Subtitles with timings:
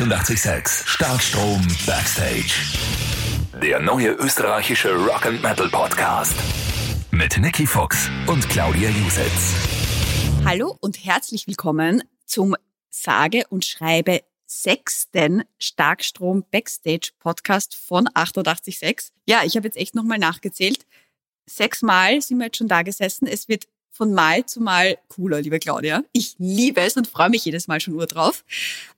[0.00, 2.54] 886 Starkstrom Backstage.
[3.60, 6.34] Der neue österreichische Rock and Metal Podcast
[7.10, 9.54] mit Nicky Fox und Claudia Jusitz.
[10.46, 12.56] Hallo und herzlich willkommen zum
[12.88, 19.12] sage und schreibe sechsten Starkstrom Backstage Podcast von 886.
[19.26, 20.86] Ja, ich habe jetzt echt nochmal nachgezählt.
[21.44, 23.26] Sechsmal sind wir jetzt schon da gesessen.
[23.26, 26.02] Es wird von Mal zu Mal cooler, liebe Claudia.
[26.12, 28.44] Ich liebe es und freue mich jedes Mal schon nur drauf.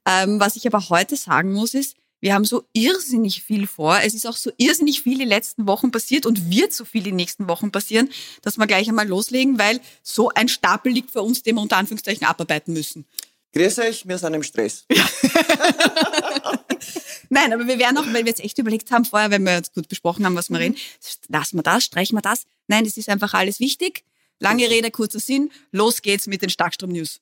[0.06, 3.98] Ähm, was ich aber heute sagen muss, ist, wir haben so irrsinnig viel vor.
[4.02, 7.10] Es ist auch so irrsinnig viel die letzten Wochen passiert und wird so viel die
[7.10, 8.08] nächsten Wochen passieren,
[8.42, 11.78] dass wir gleich einmal loslegen, weil so ein Stapel liegt für uns, den wir unter
[11.78, 13.06] Anführungszeichen abarbeiten müssen.
[13.54, 14.86] Grüß euch, wir sind im Stress.
[17.28, 19.74] Nein, aber wir werden auch, weil wir jetzt echt überlegt haben vorher, wenn wir jetzt
[19.74, 20.76] gut besprochen haben, was wir reden,
[21.28, 22.44] lassen wir das, streichen wir das.
[22.68, 24.04] Nein, es ist einfach alles wichtig.
[24.42, 25.52] Lange Rede, kurzer Sinn.
[25.70, 27.20] Los geht's mit den Starkstrom-News.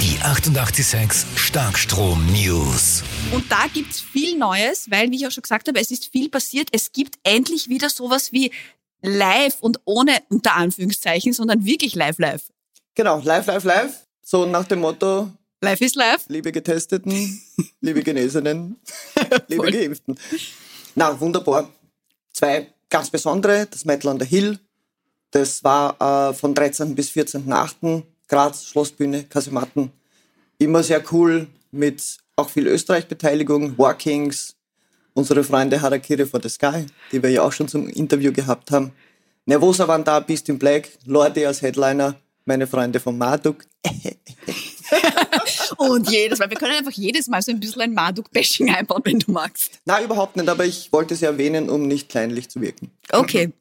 [0.00, 3.02] Die 886 Starkstrom News.
[3.30, 6.30] Und da gibt's viel Neues, weil, wie ich auch schon gesagt habe, es ist viel
[6.30, 6.70] passiert.
[6.72, 8.52] Es gibt endlich wieder sowas wie
[9.02, 12.44] live und ohne unter Anführungszeichen, sondern wirklich live, live.
[12.94, 14.06] Genau, live, live, live.
[14.24, 16.24] So nach dem Motto, Live ist live.
[16.28, 17.38] liebe Getesteten,
[17.82, 18.80] liebe Genesenen,
[19.48, 19.72] liebe Voll.
[19.72, 20.18] Geimpften.
[20.94, 21.70] Na, wunderbar.
[22.32, 24.58] Zwei ganz besondere, das Metal on the Hill.
[25.32, 26.94] Das war äh, von 13.
[26.94, 28.02] bis 14.8.
[28.28, 29.90] Graz, Schlossbühne, Kasematten.
[30.58, 34.54] Immer sehr cool, mit auch viel Österreich-Beteiligung, Walkings,
[35.14, 38.92] unsere Freunde Harakiri for the Sky, die wir ja auch schon zum Interview gehabt haben.
[39.46, 43.64] Nervosa waren da, Beast in Black, Lordi als Headliner, meine Freunde von Marduk.
[45.78, 49.18] Und jedes Mal, wir können einfach jedes Mal so ein bisschen ein Marduk-Bashing einbauen, wenn
[49.18, 49.80] du magst.
[49.84, 52.90] Na, überhaupt nicht, aber ich wollte es erwähnen, um nicht kleinlich zu wirken.
[53.10, 53.52] Okay.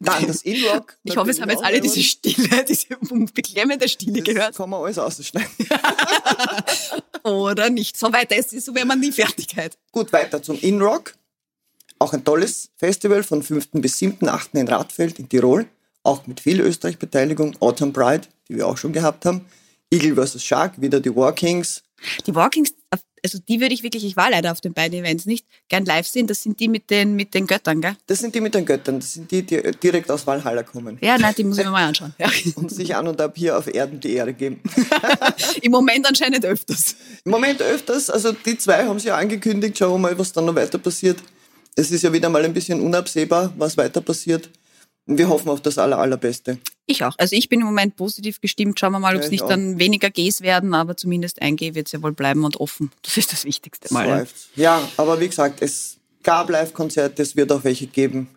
[0.00, 0.96] Dann das In-Rock.
[1.04, 2.86] Ich hoffe, es haben jetzt alle diese Stille, diese
[3.34, 4.56] beklemmende Stille Das gehört.
[4.56, 5.50] kann man alles ausschneiden.
[7.24, 7.96] Oder nicht.
[7.98, 9.76] So weiter ist es, so wäre man nie Fertigkeit.
[9.92, 11.14] Gut, weiter zum In-Rock.
[11.98, 13.70] Auch ein tolles Festival von 5.
[13.74, 14.28] bis 7.
[14.28, 14.54] 8.
[14.54, 15.66] in Radfeld in Tirol.
[16.02, 17.56] Auch mit viel Österreich-Beteiligung.
[17.60, 19.44] Autumn Pride, die wir auch schon gehabt haben.
[19.92, 20.42] Eagle vs.
[20.42, 21.82] Shark, wieder die Walkings.
[22.26, 22.74] Die Walkings,
[23.24, 26.06] also die würde ich wirklich, ich war leider auf den beiden Events nicht, gern live
[26.06, 26.26] sehen.
[26.26, 27.96] Das sind die mit den, mit den Göttern, gell?
[28.06, 28.98] Das sind die mit den Göttern.
[28.98, 30.98] Das sind die, die direkt aus Valhalla kommen.
[31.00, 32.14] Ja, nein, die muss ich mir mal anschauen.
[32.18, 32.28] Ja.
[32.56, 34.60] Und sich an und ab hier auf Erden die Ehre geben.
[35.62, 36.96] Im Moment anscheinend öfters.
[37.24, 40.44] Im Moment öfters, also die zwei haben sie ja angekündigt, schauen wir mal, was dann
[40.44, 41.18] noch weiter passiert.
[41.74, 44.50] Es ist ja wieder mal ein bisschen unabsehbar, was weiter passiert.
[45.06, 46.58] Wir hoffen auf das Aller, Allerbeste.
[46.86, 47.14] Ich auch.
[47.18, 48.78] Also ich bin im Moment positiv gestimmt.
[48.78, 49.48] Schauen wir mal, ob Ja, es ich nicht auch.
[49.48, 52.90] dann weniger Gs werden, aber zumindest ein G wird es ja wohl bleiben und offen.
[53.02, 54.06] Das ist das Wichtigste mal.
[54.06, 54.24] ja.
[54.80, 58.28] Ja, aber wie gesagt, es gab Live-Konzerte, es wird auch welche geben,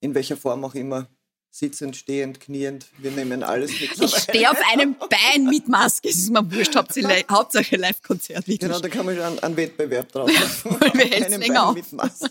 [0.00, 1.06] in welcher Form auch immer.
[1.50, 3.90] Sitzend, stehend, kniend, wir nehmen alles mit.
[3.98, 6.06] Ich stehe auf einem Bein mit Maske.
[6.06, 6.74] Es ist mir wurscht.
[6.76, 8.44] Hauptsache Live-Konzert.
[8.46, 10.30] Genau, da kann man schon einen, Wettbewerb draus
[10.64, 10.98] machen.
[10.98, 11.74] Hält's Einem Bein auf?
[11.74, 12.28] mit Maske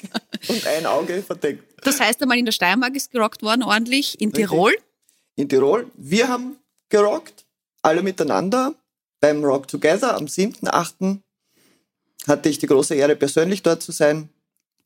[0.47, 1.63] und ein Auge verdeckt.
[1.83, 4.19] Das heißt einmal, in der Steiermark ist gerockt worden, ordentlich.
[4.19, 4.73] In Tirol.
[5.35, 6.57] In Tirol, wir haben
[6.89, 7.45] gerockt,
[7.81, 8.73] alle miteinander,
[9.19, 11.19] beim Rock Together am 7.8.
[12.27, 14.29] hatte ich die große Ehre, persönlich dort zu sein.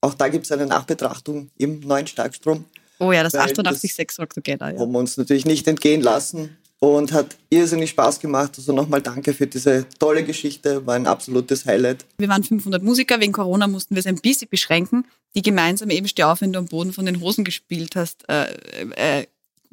[0.02, 2.66] Auch da gibt es eine Nachbetrachtung im neuen Starkstrom.
[3.00, 4.74] Oh ja, das Weil 88.6 Rock Together.
[4.74, 4.80] Ja.
[4.80, 8.54] haben wir uns natürlich nicht entgehen lassen und hat irrsinnig Spaß gemacht.
[8.58, 12.06] Also nochmal danke für diese tolle Geschichte, war ein absolutes Highlight.
[12.18, 13.20] Wir waren 500 Musiker.
[13.20, 16.60] Wegen Corona mussten wir es ein bisschen beschränken, die gemeinsam eben Steh auf, wenn du
[16.60, 18.28] am Boden von den Hosen gespielt hast.
[18.30, 18.54] Äh,
[18.96, 19.28] äh,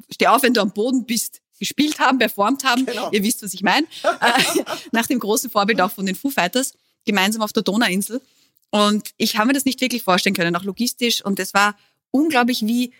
[0.09, 2.85] Steh auf, wenn du am Boden bist, gespielt haben, performt haben.
[2.85, 3.09] Genau.
[3.11, 3.87] Ihr wisst, was ich meine.
[4.03, 6.73] äh, nach dem großen Vorbild auch von den Foo Fighters,
[7.05, 8.21] gemeinsam auf der Donauinsel.
[8.69, 11.23] Und ich habe mir das nicht wirklich vorstellen können, auch logistisch.
[11.23, 11.77] Und es war
[12.11, 12.91] unglaublich, wie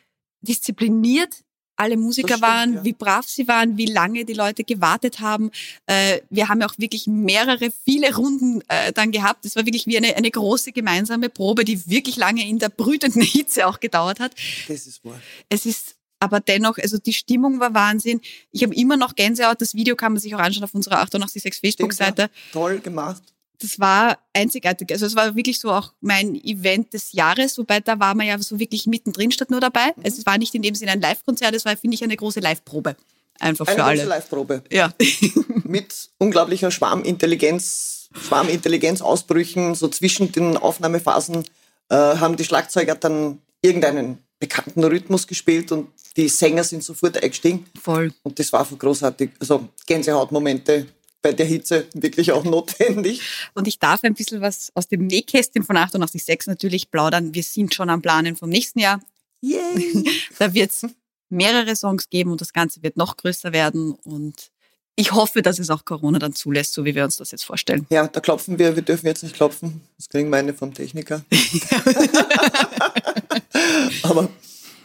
[0.42, 1.44] diszipliniert
[1.78, 2.84] alle Musiker stimmt, waren, ja.
[2.84, 5.52] wie brav sie waren, wie lange die Leute gewartet haben.
[5.86, 9.46] Äh, wir haben ja auch wirklich mehrere, viele Runden äh, dann gehabt.
[9.46, 13.22] Es war wirklich wie eine, eine große gemeinsame Probe, die wirklich lange in der brütenden
[13.24, 14.34] Hitze auch gedauert hat.
[14.68, 15.20] Das ist wahr.
[15.50, 18.22] Es ist aber dennoch, also die Stimmung war Wahnsinn.
[18.52, 19.62] Ich habe immer noch Gänsehaut.
[19.62, 22.30] Das Video kann man sich auch anschauen auf unserer 886 Facebook-Seite.
[22.52, 23.22] Toll gemacht.
[23.60, 24.92] Das war einzigartig.
[24.92, 28.38] Also es war wirklich so auch mein Event des Jahres, wobei da war man ja
[28.40, 29.94] so wirklich mittendrin statt nur dabei.
[29.96, 30.04] Mhm.
[30.04, 32.96] Es war nicht in dem Sinne ein Live-Konzert, es war, finde ich, eine große Live-Probe.
[33.40, 34.04] Einfach Eine für große alle.
[34.06, 34.64] Live-Probe.
[34.72, 34.94] Ja.
[35.64, 41.44] mit unglaublicher Schwarmintelligenz, Schwarmintelligenz-Ausbrüchen, so zwischen den Aufnahmephasen
[41.90, 47.66] äh, haben die Schlagzeuger dann irgendeinen bekannten Rhythmus gespielt und die Sänger sind sofort eingestiegen.
[47.82, 48.14] Voll.
[48.24, 49.32] Und das war für großartig.
[49.40, 50.88] Also Gänsehautmomente
[51.28, 53.22] bei der Hitze wirklich auch notwendig.
[53.54, 57.34] Und ich darf ein bisschen was aus dem Nähkästchen von 886 natürlich plaudern.
[57.34, 59.02] Wir sind schon am Planen vom nächsten Jahr.
[59.42, 60.06] Yay!
[60.40, 60.86] Da wird es
[61.30, 63.96] mehrere Songs geben und das Ganze wird noch größer werden.
[64.06, 64.52] Und
[64.96, 67.86] ich hoffe, dass es auch Corona dann zulässt, so wie wir uns das jetzt vorstellen.
[67.90, 69.82] Ja, da klopfen wir, wir dürfen jetzt nicht klopfen.
[69.98, 71.26] Das kriegen meine vom Techniker.
[74.04, 74.30] Aber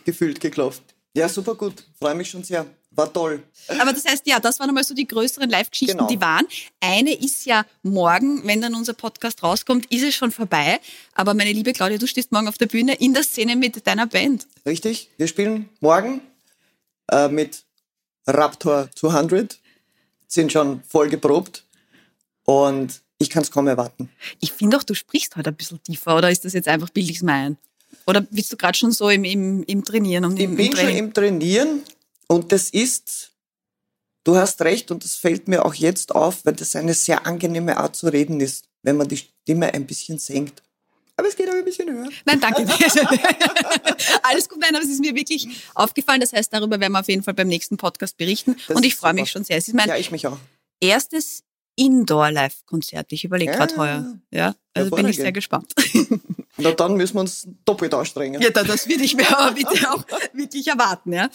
[0.04, 0.82] gefühlt geklopft.
[1.14, 1.84] Ja, super gut.
[1.98, 2.66] Freue mich schon sehr.
[2.94, 3.42] War toll.
[3.80, 6.08] Aber das heißt, ja, das waren einmal so die größeren Live-Geschichten, Genau.
[6.08, 6.46] die waren.
[6.80, 10.78] Eine ist ja morgen, wenn dann unser Podcast rauskommt, ist es schon vorbei.
[11.14, 14.06] Aber meine liebe Claudia, du stehst morgen auf der Bühne in der Szene mit deiner
[14.06, 14.46] Band.
[14.66, 15.10] Richtig?
[15.16, 16.20] Wir spielen morgen
[17.10, 17.64] äh, mit
[18.26, 19.58] Raptor 200.
[20.28, 21.64] Sind schon voll geprobt.
[22.44, 24.10] Und ich kann es kaum erwarten.
[24.40, 27.22] Ich finde auch, du sprichst heute ein bisschen tiefer, oder ist das jetzt einfach bildliches
[27.22, 27.56] Meien?
[28.06, 30.76] Oder bist du gerade schon so im, im, im Trainieren und Ich im, bin im
[30.76, 31.82] schon im Trainieren
[32.26, 33.32] und das ist,
[34.24, 37.76] du hast recht und das fällt mir auch jetzt auf, weil das eine sehr angenehme
[37.76, 40.62] Art zu reden ist, wenn man die Stimme ein bisschen senkt.
[41.16, 42.08] Aber es geht auch ein bisschen höher.
[42.24, 42.66] Nein, danke.
[44.22, 46.20] Alles gut, nein, aber es ist mir wirklich aufgefallen.
[46.20, 48.56] Das heißt, darüber werden wir auf jeden Fall beim nächsten Podcast berichten.
[48.66, 49.56] Das und ich freue mich schon sehr.
[49.58, 50.38] Es ist mein Ja, ich mich auch.
[50.80, 51.44] erstes
[51.76, 53.12] Indoor-Live-Konzert.
[53.12, 53.58] Ich überlege Ja.
[53.58, 54.18] gerade heuer.
[54.30, 55.72] Ja, also bin ich sehr gespannt.
[56.58, 58.40] Na dann müssen wir uns doppelt anstrengen.
[58.42, 60.04] Ja, da- das würde ich mir aber bitte auch
[60.34, 61.12] wirklich erwarten.
[61.12, 61.30] Ja.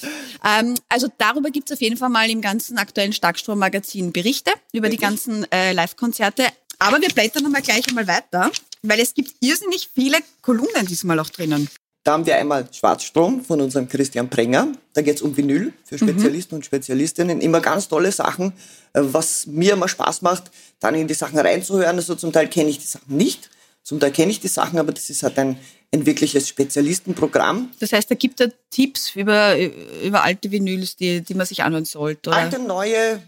[0.45, 4.87] Ähm, also darüber gibt es auf jeden Fall mal im ganzen aktuellen Starkstrom-Magazin Berichte über
[4.89, 4.99] die Wirklich?
[5.01, 6.43] ganzen äh, Live-Konzerte.
[6.79, 8.51] Aber wir blättern nochmal gleich einmal weiter,
[8.83, 11.67] weil es gibt irrsinnig viele Kolumnen diesmal auch drinnen.
[12.07, 14.69] Da haben wir einmal Schwarzstrom von unserem Christian Prenger.
[14.93, 17.41] Da geht es um Vinyl für Spezialisten und Spezialistinnen.
[17.41, 18.53] Immer ganz tolle Sachen,
[18.93, 20.45] äh, was mir immer Spaß macht,
[20.79, 21.97] dann in die Sachen reinzuhören.
[21.97, 23.49] Also zum Teil kenne ich die Sachen nicht,
[23.83, 25.59] zum Teil kenne ich die Sachen, aber das ist halt ein,
[25.93, 27.71] ein wirkliches Spezialistenprogramm.
[27.81, 29.57] Das heißt, da gibt er Tipps über,
[30.01, 32.29] über alte Vinyls, die, die man sich anhören sollte.
[32.29, 32.37] Oder?
[32.37, 33.21] Alte, neue,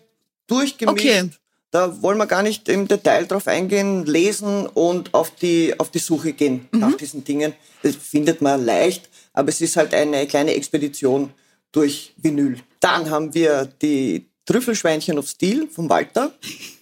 [0.48, 1.06] durchgemischt.
[1.06, 1.30] Okay.
[1.72, 6.00] Da wollen wir gar nicht im Detail drauf eingehen, lesen und auf die, auf die
[6.00, 6.80] Suche gehen Mhm.
[6.80, 7.54] nach diesen Dingen.
[7.84, 11.32] Das findet man leicht, aber es ist halt eine kleine Expedition
[11.72, 12.58] durch Vinyl.
[12.80, 16.34] Dann haben wir die Trüffelschweinchen of Steel von Walter.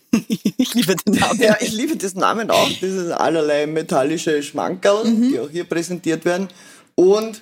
[0.58, 1.42] ich liebe den Namen.
[1.42, 2.70] Ja, ich liebe diesen Namen auch.
[2.70, 5.30] Das sind allerlei metallische Schmankerl, Mhm.
[5.30, 6.48] die auch hier präsentiert werden.
[6.96, 7.42] Und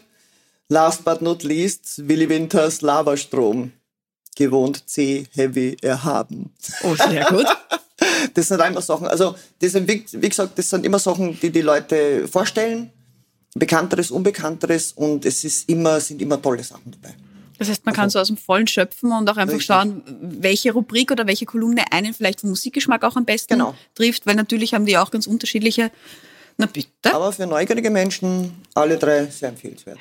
[0.68, 3.72] last but not least, Willy Winters Lavastrom.
[4.36, 6.52] Gewohnt C, Heavy, erhaben.
[6.84, 7.46] Oh, sehr gut.
[8.34, 11.50] Das sind einfach Sachen, also das sind, wie, wie gesagt, das sind immer Sachen, die
[11.50, 12.92] die Leute vorstellen.
[13.56, 17.16] Bekannteres, Unbekannteres und es ist immer, sind immer tolle Sachen dabei.
[17.58, 19.68] Das heißt, man kann so aus dem Vollen schöpfen und auch einfach Richtig.
[19.68, 23.74] schauen, welche Rubrik oder welche Kolumne einen vielleicht vom Musikgeschmack auch am besten Genau.
[23.96, 25.90] trifft, weil natürlich haben die auch ganz unterschiedliche.
[26.58, 27.14] Na bitte.
[27.14, 29.98] Aber für neugierige Menschen alle drei sehr empfehlenswert.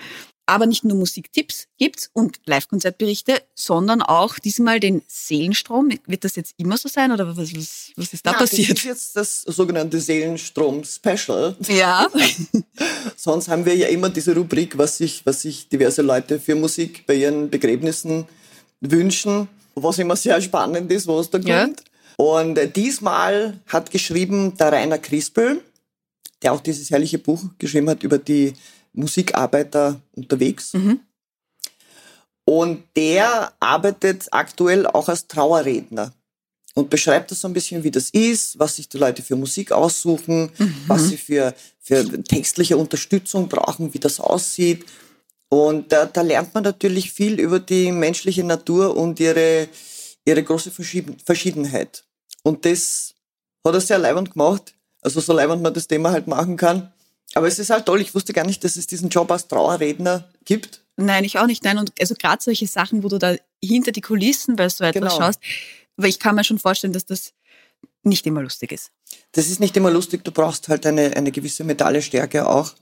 [0.46, 5.90] Aber nicht nur Musiktipps gibt's und Live-Konzertberichte, sondern auch diesmal den Seelenstrom.
[6.06, 8.58] Wird das jetzt immer so sein oder was, was, was ist da Na, Das ist
[8.58, 8.84] passiert?
[8.84, 11.56] jetzt das sogenannte Seelenstrom-Special.
[11.68, 12.08] Ja,
[13.16, 17.06] Sonst haben wir ja immer diese Rubrik, was sich, was sich diverse Leute für Musik
[17.06, 18.26] bei ihren Begräbnissen
[18.80, 21.48] wünschen, was immer sehr spannend ist, was da kommt.
[21.48, 21.66] Ja.
[22.16, 25.62] Und äh, diesmal hat geschrieben der Rainer Krispel,
[26.42, 28.52] der auch dieses herrliche Buch geschrieben hat über die
[28.94, 30.72] Musikarbeiter unterwegs.
[32.46, 36.12] Und der arbeitet aktuell auch als Trauerredner
[36.74, 39.72] und beschreibt das so ein bisschen, wie das ist, was sich die Leute für Musik
[39.72, 40.50] aussuchen,
[40.86, 44.84] was sie für, für textliche Unterstützung brauchen, wie das aussieht.
[45.48, 49.68] Und da, da lernt man natürlich viel über die menschliche Natur und ihre,
[50.24, 52.04] ihre große Verschieden- Verschiedenheit.
[52.42, 53.14] Und das
[53.64, 54.74] hat er sehr leibend gemacht.
[55.00, 56.92] Also so leibend man das Thema halt machen kann.
[57.34, 58.00] Aber es ist halt toll.
[58.00, 60.80] Ich wusste gar nicht, dass es diesen Job als Trauerredner gibt.
[60.96, 61.64] nein, ich auch nicht.
[61.64, 65.14] Nein, und also gerade solche Sachen, wo du da hinter die Kulissen bei so etwas
[65.14, 65.16] Genau.
[65.26, 65.40] schaust,
[65.96, 67.32] weil ich kann mir schon vorstellen, dass das
[68.02, 68.90] nicht immer lustig ist.
[69.32, 70.22] Das ist nicht immer lustig.
[70.24, 72.72] Du brauchst halt eine, eine gewisse mentale Stärke auch.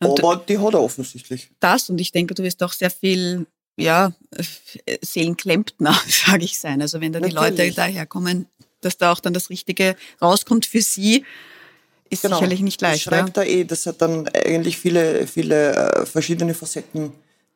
[0.00, 1.50] Und- Aber die hat er offensichtlich.
[1.60, 4.12] das und ich denke, du wirst doch sehr viel, ja,
[5.02, 6.80] Seelenklempner, sage ich sein.
[6.82, 7.74] Also wenn da die Leute Natürlich.
[7.74, 8.46] daherkommen,
[8.80, 11.24] dass da auch dann das Richtige rauskommt für sie,
[12.10, 13.06] ist sicherlich nicht leicht.
[13.06, 13.42] Das schreibt Ja?
[13.42, 13.64] er eh.
[13.64, 17.12] Das hat dann eigentlich viele, viele äh, verschiedene Facetten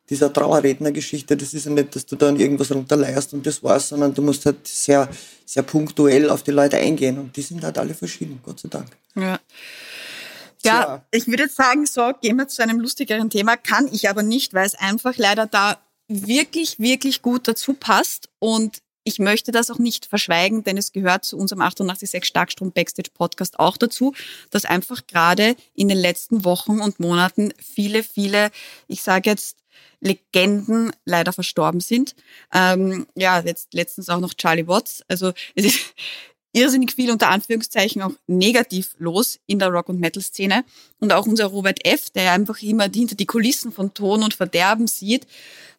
[0.09, 1.37] dieser Trauerrednergeschichte.
[1.37, 4.45] Das ist ja nicht, dass du dann irgendwas runterleierst und das war's, sondern du musst
[4.45, 5.07] halt sehr,
[5.45, 7.17] sehr punktuell auf die Leute eingehen.
[7.17, 8.87] Und die sind halt alle verschieden, Gott sei Dank.
[9.15, 9.39] Ja.
[10.65, 11.05] Ja, Tja.
[11.11, 13.57] ich würde jetzt sagen, so, gehen wir zu einem lustigeren Thema.
[13.57, 18.29] Kann ich aber nicht, weil es einfach leider da wirklich, wirklich gut dazu passt.
[18.39, 23.09] Und ich möchte das auch nicht verschweigen, denn es gehört zu unserem 886 Starkstrom Backstage
[23.13, 24.13] Podcast auch dazu,
[24.49, 28.51] dass einfach gerade in den letzten Wochen und Monaten viele, viele,
[28.87, 29.57] ich sage jetzt,
[29.99, 32.15] Legenden leider verstorben sind.
[32.53, 35.03] Ähm, ja, jetzt letztens auch noch Charlie Watts.
[35.07, 35.79] Also es ist,
[36.53, 40.63] irrsinnig viel unter Anführungszeichen auch negativ los in der Rock- und Metal-Szene.
[40.99, 44.87] Und auch unser Robert F., der einfach immer hinter die Kulissen von Ton und Verderben
[44.87, 45.27] sieht,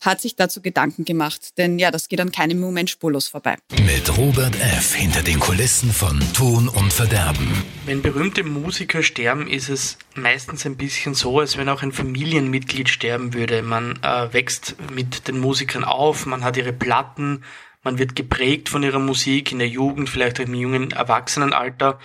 [0.01, 1.57] hat sich dazu Gedanken gemacht.
[1.57, 3.57] Denn ja, das geht an keinem Moment spurlos vorbei.
[3.87, 4.95] Mit Robert F.
[4.95, 7.65] hinter den Kulissen von Ton und Verderben.
[7.87, 12.89] Wenn berühmte Musiker sterben, ist es meistens ein bisschen so, als wenn auch ein Familienmitglied
[12.89, 13.63] sterben würde.
[13.63, 17.45] Man äh, wächst mit den Musikern auf, man hat ihre Platten,
[17.85, 22.01] man wird geprägt von ihrer Musik in der Jugend, vielleicht auch im jungen Erwachsenenalter.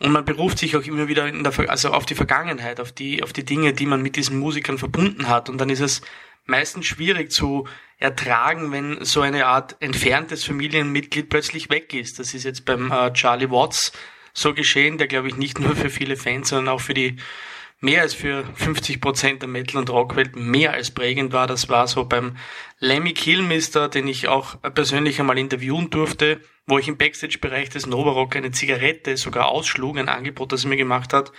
[0.00, 3.32] Und man beruft sich auch immer wieder der, also auf die Vergangenheit, auf die, auf
[3.32, 5.48] die Dinge, die man mit diesen Musikern verbunden hat.
[5.48, 6.02] Und dann ist es
[6.46, 7.68] meistens schwierig zu
[7.98, 12.18] ertragen, wenn so eine Art entferntes Familienmitglied plötzlich weg ist.
[12.18, 13.92] Das ist jetzt beim äh, Charlie Watts
[14.32, 17.16] so geschehen, der glaube ich nicht nur für viele Fans, sondern auch für die
[17.80, 21.46] mehr als für 50 Prozent der Metal- und Rockwelt mehr als prägend war.
[21.46, 22.36] Das war so beim
[22.80, 28.36] Lemmy Kilmister, den ich auch persönlich einmal interviewen durfte, wo ich im Backstage-Bereich des Novarock
[28.36, 31.32] eine Zigarette sogar ausschlug, ein Angebot, das er mir gemacht hat.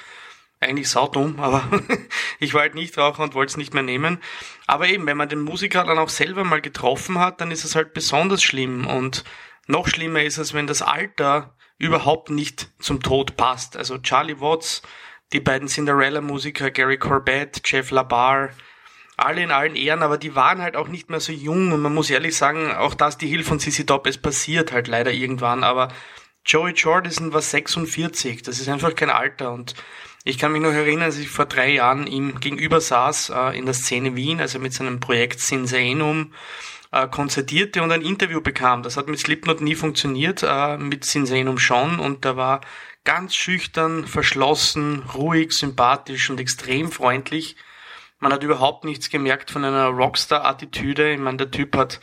[0.61, 1.63] Eigentlich saudumm, aber
[2.39, 4.19] ich war halt nicht Raucher und wollte es nicht mehr nehmen.
[4.67, 7.75] Aber eben, wenn man den Musiker dann auch selber mal getroffen hat, dann ist es
[7.75, 8.85] halt besonders schlimm.
[8.85, 9.23] Und
[9.67, 13.77] noch schlimmer ist es, wenn das Alter überhaupt nicht zum Tod passt.
[13.77, 14.81] Also Charlie Watts,
[15.33, 18.49] die beiden Cinderella-Musiker Gary Corbett, Jeff LaBar,
[19.17, 21.71] alle in allen Ehren, aber die waren halt auch nicht mehr so jung.
[21.71, 24.87] Und man muss ehrlich sagen, auch das die Hilfe von CC Top, es passiert halt
[24.87, 25.89] leider irgendwann, aber
[26.45, 29.51] Joey Jordison war 46, das ist einfach kein Alter.
[29.51, 29.75] Und
[30.23, 33.65] ich kann mich noch erinnern, als ich vor drei Jahren ihm gegenüber saß äh, in
[33.65, 36.33] der Szene Wien, also mit seinem Projekt Sinsaenum,
[36.91, 38.83] äh, konzertierte und ein Interview bekam.
[38.83, 42.61] Das hat mit Slipknot nie funktioniert, äh, mit Sinsaenum schon und da war
[43.03, 47.55] ganz schüchtern, verschlossen, ruhig, sympathisch und extrem freundlich.
[48.19, 51.13] Man hat überhaupt nichts gemerkt von einer Rockstar-Attitüde.
[51.13, 52.01] Ich meine, der Typ hat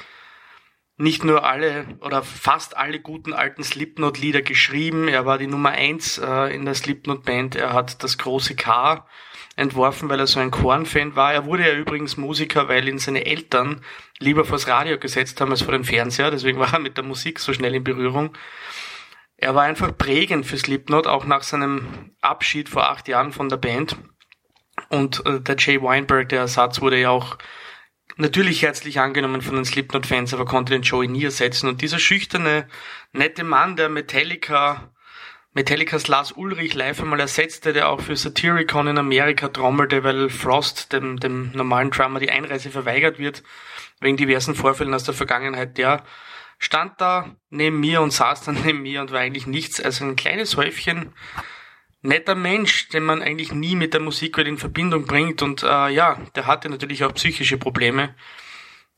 [0.97, 5.09] nicht nur alle oder fast alle guten alten Slipknot-Lieder geschrieben.
[5.09, 7.55] Er war die Nummer eins äh, in der Slipknot-Band.
[7.55, 9.07] Er hat das große K
[9.57, 11.33] entworfen, weil er so ein Korn-Fan war.
[11.33, 13.81] Er wurde ja übrigens Musiker, weil ihn seine Eltern
[14.19, 16.31] lieber vors Radio gesetzt haben als vor den Fernseher.
[16.31, 18.37] Deswegen war er mit der Musik so schnell in Berührung.
[19.39, 23.57] Er war einfach prägend für Slipknot, auch nach seinem Abschied vor acht Jahren von der
[23.57, 23.97] Band.
[24.91, 27.39] Und äh, der Jay Weinberg, der Ersatz, wurde ja auch
[28.17, 31.69] natürlich herzlich angenommen von den Slipknot-Fans, aber konnte den Joey nie ersetzen.
[31.69, 32.69] Und dieser schüchterne,
[33.13, 34.91] nette Mann, der Metallica,
[35.57, 40.93] Metallicas Lars Ulrich live einmal ersetzte, der auch für Satyricon in Amerika trommelte, weil Frost,
[40.93, 43.43] dem, dem normalen Drummer, die Einreise verweigert wird,
[43.99, 46.05] wegen diversen Vorfällen aus der Vergangenheit, der
[46.59, 50.15] stand da neben mir und saß dann neben mir und war eigentlich nichts als ein
[50.15, 51.15] kleines Häufchen
[52.03, 55.41] netter Mensch, den man eigentlich nie mit der Musikwelt in Verbindung bringt.
[55.41, 58.15] Und äh, ja, der hatte natürlich auch psychische Probleme.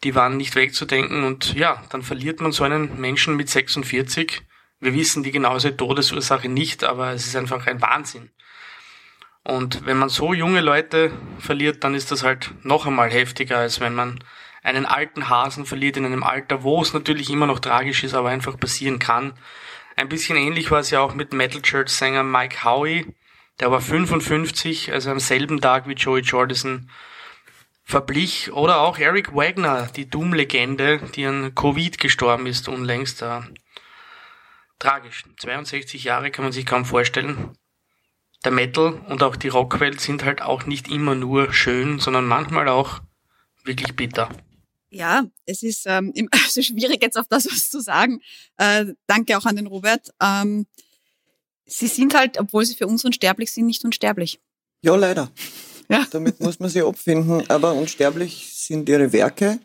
[0.03, 1.23] Die waren nicht wegzudenken.
[1.23, 4.43] Und ja, dann verliert man so einen Menschen mit 46.
[4.81, 8.31] Wir wissen die genaue Todesursache nicht, aber es ist einfach ein Wahnsinn.
[9.45, 13.81] Und wenn man so junge Leute verliert, dann ist das halt noch einmal heftiger, als
[13.81, 14.19] wenn man
[14.63, 18.29] einen alten Hasen verliert in einem Alter, wo es natürlich immer noch tragisch ist, aber
[18.29, 19.33] einfach passieren kann.
[19.97, 23.07] Ein bisschen ähnlich war es ja auch mit Metal Church Sänger Mike Howie.
[23.59, 26.91] Der war 55, also am selben Tag wie Joey Jordison
[27.85, 28.53] verblich.
[28.53, 33.25] Oder auch Eric Wagner, die Doom-Legende, die an Covid gestorben ist unlängst.
[34.79, 35.25] Tragisch.
[35.39, 37.57] 62 Jahre kann man sich kaum vorstellen.
[38.45, 42.69] Der Metal und auch die Rockwelt sind halt auch nicht immer nur schön, sondern manchmal
[42.69, 43.01] auch
[43.65, 44.29] wirklich bitter.
[44.91, 48.21] Ja, es ist ähm, also schwierig jetzt auf das was zu sagen.
[48.57, 50.11] Äh, danke auch an den Robert.
[50.23, 50.67] Ähm,
[51.67, 54.41] sie sind halt, obwohl sie für uns unsterblich sind, nicht unsterblich.
[54.83, 55.31] Ja, leider.
[55.91, 56.07] Ja.
[56.11, 57.49] Damit muss man sich abfinden.
[57.49, 59.59] Aber unsterblich sind ihre Werke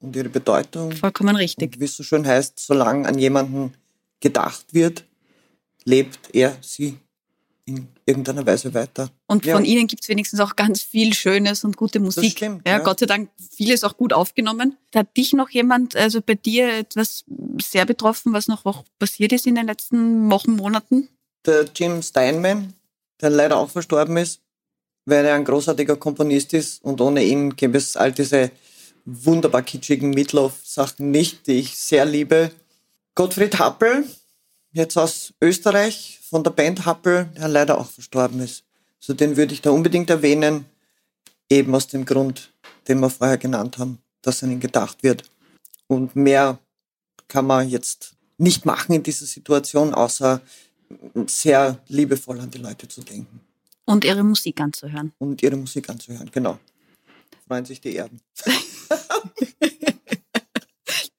[0.00, 0.92] und ihre Bedeutung.
[0.92, 1.72] Vollkommen richtig.
[1.72, 3.72] Und wie es so schön heißt, solange an jemanden
[4.20, 5.04] gedacht wird,
[5.84, 6.98] lebt er, sie
[7.66, 9.10] in irgendeiner Weise weiter.
[9.26, 9.54] Und ja.
[9.54, 12.32] von Ihnen gibt es wenigstens auch ganz viel Schönes und gute Musik.
[12.32, 14.76] Stimmt, ja, ja, Gott sei Dank vieles auch gut aufgenommen.
[14.94, 17.24] Hat dich noch jemand, also bei dir etwas
[17.60, 21.08] sehr betroffen, was noch passiert ist in den letzten Wochen, Monaten?
[21.44, 22.72] Der Jim Steinman,
[23.20, 24.40] der leider auch verstorben ist,
[25.04, 28.52] weil er ein großartiger Komponist ist und ohne ihn gäbe es all diese
[29.04, 32.52] wunderbar kitschigen Meatloaf-Sachen nicht, die ich sehr liebe.
[33.16, 34.04] Gottfried Happel,
[34.72, 38.64] jetzt aus Österreich, von der Band Happel, der leider auch verstorben ist.
[39.00, 40.66] So den würde ich da unbedingt erwähnen,
[41.48, 42.52] eben aus dem Grund,
[42.86, 45.22] den wir vorher genannt haben, dass an ihn gedacht wird.
[45.86, 46.58] Und mehr
[47.26, 50.42] kann man jetzt nicht machen in dieser Situation, außer
[51.26, 53.40] sehr liebevoll an die Leute zu denken.
[53.86, 55.12] Und ihre Musik anzuhören.
[55.16, 56.58] Und ihre Musik anzuhören, genau.
[57.48, 58.20] Freuen sich die Erben.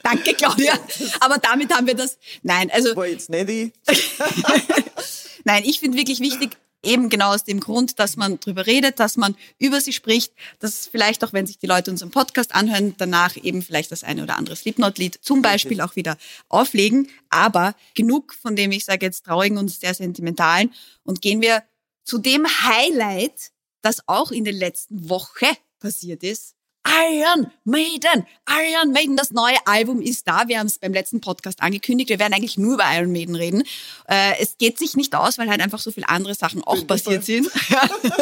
[0.08, 0.74] Danke, Claudia.
[1.20, 2.18] Aber damit haben wir das.
[2.42, 2.96] Nein, also.
[2.96, 3.74] War jetzt nicht ich.
[5.44, 9.18] Nein, ich finde wirklich wichtig, eben genau aus dem Grund, dass man drüber redet, dass
[9.18, 13.36] man über sie spricht, dass vielleicht auch, wenn sich die Leute unseren Podcast anhören, danach
[13.36, 17.10] eben vielleicht das eine oder andere Slipknot-Lied zum Beispiel auch wieder auflegen.
[17.30, 20.74] Aber genug von dem, ich sage jetzt traurigen und sehr sentimentalen.
[21.04, 21.64] Und gehen wir
[22.06, 25.48] zu dem Highlight, das auch in der letzten Woche
[25.80, 26.57] passiert ist.
[26.88, 30.48] Iron Maiden, Iron Maiden, das neue Album ist da.
[30.48, 32.10] Wir haben es beim letzten Podcast angekündigt.
[32.10, 33.64] Wir werden eigentlich nur über Iron Maiden reden.
[34.08, 37.26] Äh, es geht sich nicht aus, weil halt einfach so viele andere Sachen auch passiert
[37.26, 37.50] sind.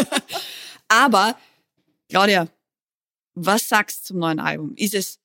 [0.87, 1.37] Aber
[2.09, 2.47] Claudia,
[3.35, 4.73] was sagst du zum neuen Album?
[4.75, 5.19] Ist es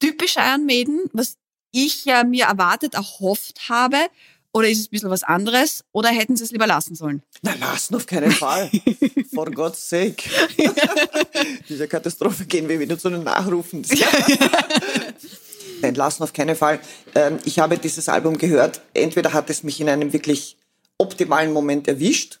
[0.00, 1.38] typisch Iron Maiden, was
[1.72, 4.08] ich ja mir erwartet, erhofft habe?
[4.52, 5.84] Oder ist es ein bisschen was anderes?
[5.92, 7.22] Oder hätten sie es lieber lassen sollen?
[7.42, 8.70] Nein, lassen auf keinen Fall.
[9.34, 10.24] For God's sake.
[11.68, 13.84] Diese Katastrophe gehen wir wieder zu den Nachrufen.
[15.82, 16.80] Nein, lassen auf keinen Fall.
[17.14, 18.80] Ähm, ich habe dieses Album gehört.
[18.94, 20.56] Entweder hat es mich in einem wirklich
[20.96, 22.40] optimalen Moment erwischt,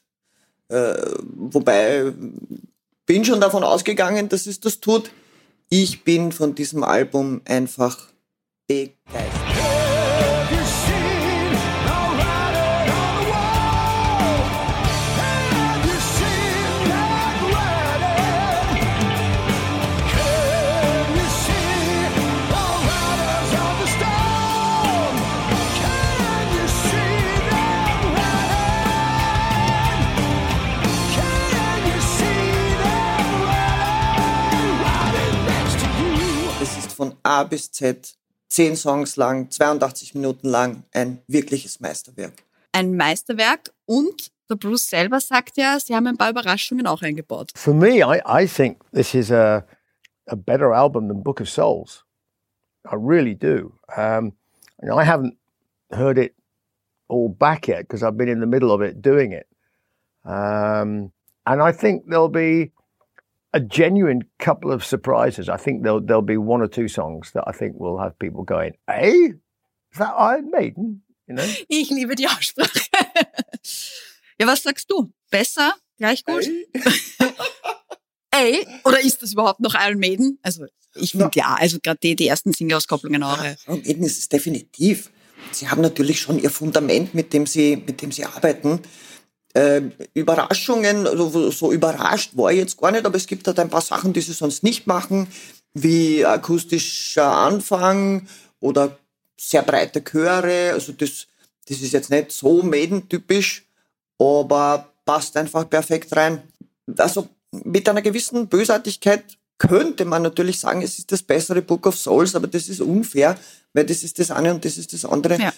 [0.68, 2.12] äh, wobei
[3.04, 5.10] bin schon davon ausgegangen, dass es das tut.
[5.68, 8.08] Ich bin von diesem Album einfach
[8.66, 9.25] begeistert.
[36.96, 38.16] Von A bis Z,
[38.48, 42.32] zehn Songs lang, 82 Minuten lang, ein wirkliches Meisterwerk.
[42.72, 47.50] Ein Meisterwerk und der Bruce selber sagt ja, sie haben ein paar Überraschungen auch eingebaut.
[47.54, 49.64] For me, I, I think this is a,
[50.26, 52.04] a better album than Book of Souls.
[52.90, 53.72] I really do.
[53.96, 54.32] Um,
[54.82, 55.36] I haven't
[55.90, 56.34] heard it
[57.08, 59.46] all back yet because I've been in the middle of it doing it.
[60.24, 61.12] Um,
[61.46, 62.72] and I think there'll be
[63.56, 65.48] a genuine couple of surprises.
[65.48, 68.44] I think there'll there'll be one or two songs that I think will have people
[68.44, 69.32] going, "Hey,
[69.92, 71.44] is that Iron Maiden?" You know?
[71.68, 72.80] Ich liebe die Aussprache.
[74.38, 75.10] ja, was sagst du?
[75.30, 75.74] Besser?
[75.98, 76.46] Gleich gut?
[76.46, 76.66] Ey?
[78.62, 78.66] Ey?
[78.84, 80.38] Oder ist das überhaupt noch Iron Maiden?
[80.42, 83.42] Also ich finde ja, also gerade die, die ersten Single-Auskopplungen auch.
[83.42, 85.10] Ja, Iron Maiden ist es definitiv.
[85.52, 88.80] Sie haben natürlich schon ihr Fundament, mit dem sie, mit dem sie arbeiten.
[89.56, 93.70] Äh, Überraschungen, also so überrascht war ich jetzt gar nicht, aber es gibt halt ein
[93.70, 95.28] paar Sachen, die sie sonst nicht machen,
[95.72, 98.28] wie akustischer Anfang
[98.60, 98.98] oder
[99.38, 100.72] sehr breite Chöre.
[100.74, 101.26] Also das,
[101.66, 103.64] das ist jetzt nicht so Maiden-typisch,
[104.18, 106.42] aber passt einfach perfekt rein.
[106.98, 109.24] Also mit einer gewissen Bösartigkeit
[109.56, 113.38] könnte man natürlich sagen, es ist das bessere Book of Souls, aber das ist unfair,
[113.72, 115.40] weil das ist das eine und das ist das andere.
[115.40, 115.54] Ja.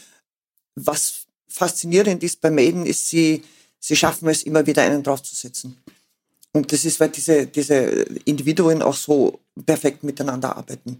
[0.77, 3.43] Was faszinierend ist bei Maiden, ist sie,
[3.79, 5.77] sie schaffen es immer wieder einen draufzusetzen.
[6.53, 7.77] Und das ist, weil diese, diese
[8.25, 10.99] Individuen auch so perfekt miteinander arbeiten.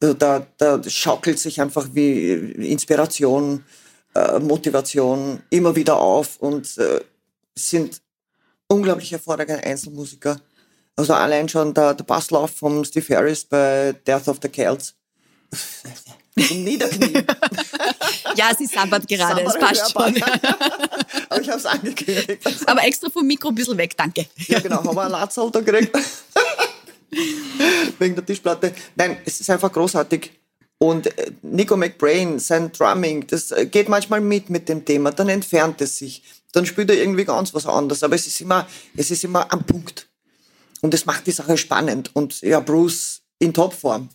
[0.00, 3.64] Also da, da schaukelt sich einfach wie Inspiration,
[4.14, 7.00] äh, Motivation immer wieder auf und äh,
[7.54, 8.00] sind
[8.68, 10.40] unglaublich hervorragende Einzelmusiker.
[10.96, 14.94] Also allein schon der, der Basslauf von Steve Harris bei Death of the Celts.
[16.38, 17.24] Zum Niederknien.
[18.36, 20.22] ja, sie sabbert gerade, es passt schon.
[21.30, 22.46] Aber ich habe es angekündigt.
[22.66, 24.26] Aber extra vom Mikro ein bisschen weg, danke.
[24.46, 25.96] Ja, genau, haben wir einen Latzal da gekriegt.
[27.98, 28.74] Wegen der Tischplatte.
[28.94, 30.32] Nein, es ist einfach großartig.
[30.78, 35.30] Und äh, Nico McBrain, sein Drumming, das äh, geht manchmal mit mit dem Thema, dann
[35.30, 36.22] entfernt es sich,
[36.52, 39.64] dann spielt er irgendwie ganz was anderes, aber es ist immer, es ist immer am
[39.64, 40.06] Punkt.
[40.82, 42.10] Und es macht die Sache spannend.
[42.14, 44.10] Und ja, Bruce in Topform.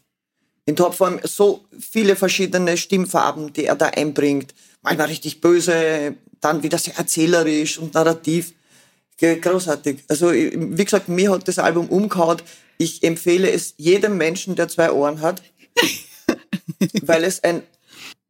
[0.65, 4.53] In Topform so viele verschiedene Stimmfarben, die er da einbringt.
[4.81, 8.53] Manchmal richtig böse, dann wieder sehr erzählerisch und narrativ.
[9.17, 10.03] Großartig.
[10.07, 12.41] Also, wie gesagt, mir hat das Album umgehauen.
[12.77, 15.43] Ich empfehle es jedem Menschen, der zwei Ohren hat,
[17.03, 17.61] weil es ein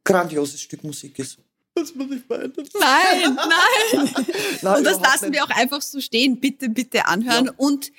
[0.04, 1.38] grandioses Stück Musik ist.
[1.74, 2.54] Das muss ich meinen.
[2.80, 4.10] Nein, nein.
[4.62, 5.36] nein und das lassen nicht.
[5.36, 6.40] wir auch einfach so stehen.
[6.40, 7.46] Bitte, bitte anhören.
[7.46, 7.54] Ja.
[7.58, 7.92] Und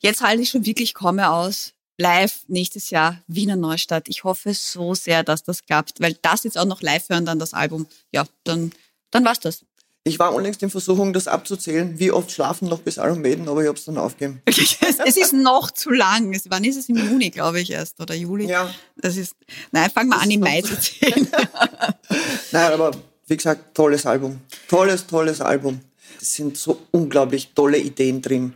[0.00, 1.72] jetzt halte ich schon wirklich komme aus.
[1.98, 4.08] Live nächstes Jahr Wiener Neustadt.
[4.08, 7.38] Ich hoffe so sehr, dass das klappt, weil das jetzt auch noch live hören, dann
[7.38, 7.86] das Album.
[8.12, 8.72] Ja, dann,
[9.10, 9.64] dann war's das.
[10.04, 13.60] Ich war unlängst in Versuchung, das abzuzählen, wie oft schlafen noch bis Iron Maiden, aber
[13.60, 14.40] ich habe es dann aufgegeben.
[14.46, 16.34] es ist noch zu lang.
[16.48, 18.00] Wann ist es im Juni, glaube ich, erst?
[18.00, 18.46] Oder Juli?
[18.46, 18.72] Ja.
[18.96, 19.34] Das ist,
[19.70, 21.28] nein, fangen wir an, im Mai zu zählen.
[22.52, 22.92] nein, aber
[23.26, 24.40] wie gesagt, tolles Album.
[24.68, 25.80] Tolles, tolles Album.
[26.20, 28.54] Es sind so unglaublich tolle Ideen drin.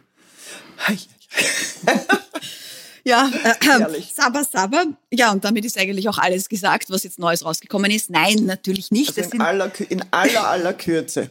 [3.04, 4.84] Ja, äh, Saba Saba.
[5.12, 8.10] Ja, und damit ist eigentlich auch alles gesagt, was jetzt Neues rausgekommen ist.
[8.10, 9.16] Nein, natürlich nicht.
[9.18, 11.30] Also in, aller, in aller, aller Kürze.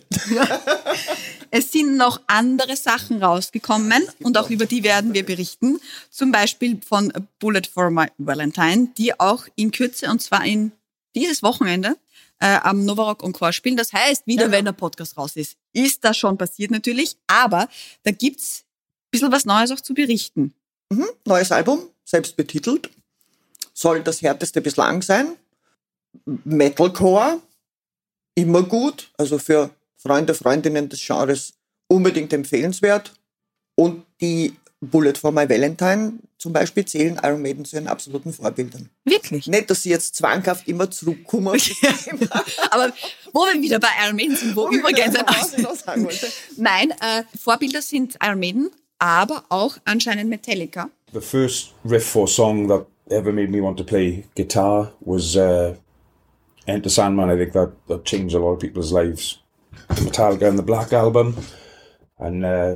[1.52, 5.80] es sind noch andere Sachen rausgekommen und auch über die werden wir berichten.
[6.10, 10.74] Zum Beispiel von Bullet for My Valentine, die auch in Kürze und zwar in
[11.16, 11.96] dieses Wochenende
[12.40, 13.78] äh, am Novarock Encore spielen.
[13.78, 14.52] Das heißt, wieder ja.
[14.52, 17.16] wenn der Podcast raus ist, ist das schon passiert natürlich.
[17.28, 17.70] Aber
[18.04, 20.54] da gibt's ein bisschen was Neues auch zu berichten.
[20.92, 21.08] Mhm.
[21.26, 22.90] Neues Album, selbst betitelt.
[23.74, 25.38] Soll das härteste bislang sein.
[26.26, 27.40] Metalcore,
[28.36, 29.10] immer gut.
[29.18, 31.54] Also für Freunde, Freundinnen des Genres
[31.88, 33.14] unbedingt empfehlenswert.
[33.76, 38.90] Und die Bullet for My Valentine zum Beispiel zählen Iron Maiden zu ihren absoluten Vorbildern.
[39.06, 39.48] Wirklich?
[39.48, 41.50] Nicht, dass sie jetzt zwanghaft immer zurückkommen.
[42.72, 42.92] Aber
[43.32, 46.08] wo wir wieder bei Iron Maiden sind, wo, wo übrigens ein
[46.58, 48.72] Nein, äh, Vorbilder sind Iron Maiden,
[49.02, 50.90] aber auch anscheinend Metallica.
[51.12, 55.76] The first riff or song that ever made me want to play guitar was uh,
[56.68, 57.30] Enter Sandman.
[57.30, 59.40] I think that, that changed a lot of people's lives.
[59.90, 61.36] Metallica and the Black Album.
[62.20, 62.76] And uh,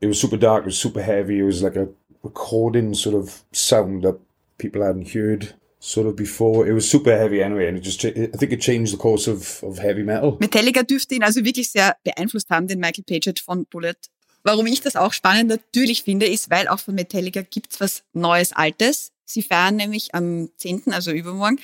[0.00, 1.88] it was super dark, it was super heavy, it was like a
[2.22, 4.18] recording sort of sound that
[4.58, 6.66] people hadn't heard sort of before.
[6.66, 9.62] It was super heavy anyway, and it just I think it changed the course of,
[9.62, 10.38] of heavy metal.
[10.38, 13.98] Metallica dürfte ihn also wirklich sehr beeinflusst haben, den Michael Paget von Bullet.
[14.46, 18.52] Warum ich das auch spannend natürlich finde, ist, weil auch von Metallica gibt's was Neues,
[18.52, 19.10] Altes.
[19.24, 21.58] Sie feiern nämlich am 10., also übermorgen,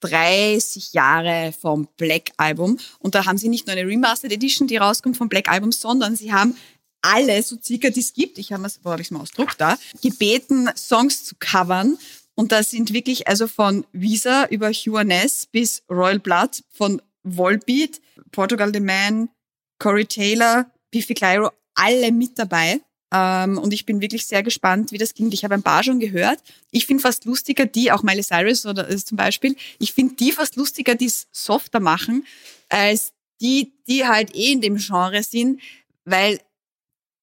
[0.00, 2.78] 30 Jahre vom Black Album.
[2.98, 6.14] Und da haben sie nicht nur eine Remastered Edition, die rauskommt vom Black Album, sondern
[6.14, 6.54] sie haben
[7.00, 9.78] alle, so circa, die es gibt, ich habe es, wo habe es mal ausdruckt da,
[10.02, 11.96] gebeten, Songs zu covern.
[12.34, 18.02] Und da sind wirklich also von Visa über Hugh Ness bis Royal Blood, von Volbeat,
[18.30, 19.30] Portugal the Man,
[19.78, 22.80] Corey Taylor, Biffy Clyro, alle mit dabei.
[23.14, 25.32] Ähm, und ich bin wirklich sehr gespannt, wie das klingt.
[25.32, 26.40] Ich habe ein paar schon gehört.
[26.72, 30.32] Ich finde fast lustiger die, auch Miley Cyrus oder äh, zum Beispiel, ich finde die
[30.32, 32.26] fast lustiger, die es softer machen,
[32.68, 35.60] als die, die halt eh in dem Genre sind,
[36.04, 36.40] weil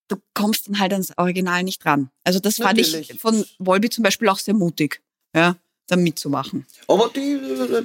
[0.08, 2.10] du kommst dann halt ans Original nicht dran.
[2.24, 2.92] Also das Natürlich.
[2.92, 5.02] fand ich von Wolby zum Beispiel auch sehr mutig,
[5.36, 6.66] ja, da mitzumachen.
[6.88, 7.40] Aber die,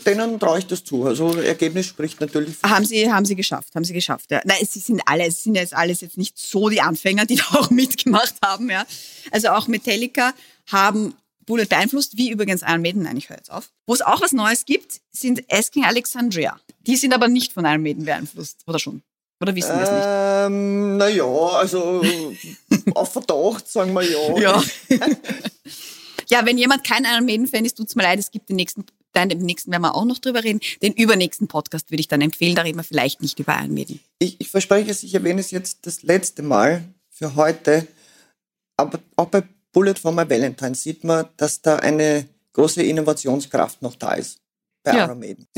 [0.07, 1.05] denen traue ich das zu.
[1.05, 2.57] Also Ergebnis spricht natürlich.
[2.63, 4.31] Haben sie, haben sie geschafft, haben sie geschafft.
[4.31, 4.41] Ja.
[4.45, 7.45] Nein, sie sind alle, es sind jetzt alles jetzt nicht so die Anfänger, die da
[7.59, 8.71] auch mitgemacht haben.
[8.71, 8.87] Ja.
[9.31, 10.33] Also auch Metallica
[10.67, 11.15] haben
[11.49, 13.71] Bullet beeinflusst, wie übrigens Iron Maiden, nein, ich höre jetzt auf.
[13.87, 16.61] Wo es auch was Neues gibt, sind Asking Alexandria.
[16.87, 19.03] Die sind aber nicht von Iron Maiden beeinflusst, oder schon?
[19.41, 20.05] Oder wissen wir es nicht?
[20.07, 22.03] Ähm, naja, also
[22.95, 24.39] auf Verdacht sagen wir ja.
[24.39, 24.63] Ja,
[26.31, 29.29] ja wenn jemand kein Iron Maiden-Fan ist, tut's mir leid, es gibt den nächsten, dann
[29.29, 30.61] den nächsten werden wir auch noch drüber reden.
[30.83, 34.01] Den übernächsten Podcast würde ich dann empfehlen, da reden wir vielleicht nicht über Iron Maiden.
[34.19, 37.87] Ich, ich verspreche es, ich erwähne es jetzt das letzte Mal für heute,
[38.77, 43.95] aber auch bei Bullet for My Valentine sieht man, dass da eine große Innovationskraft noch
[43.95, 44.41] da ist
[44.83, 45.05] bei ja.
[45.07, 45.47] Iron Maiden.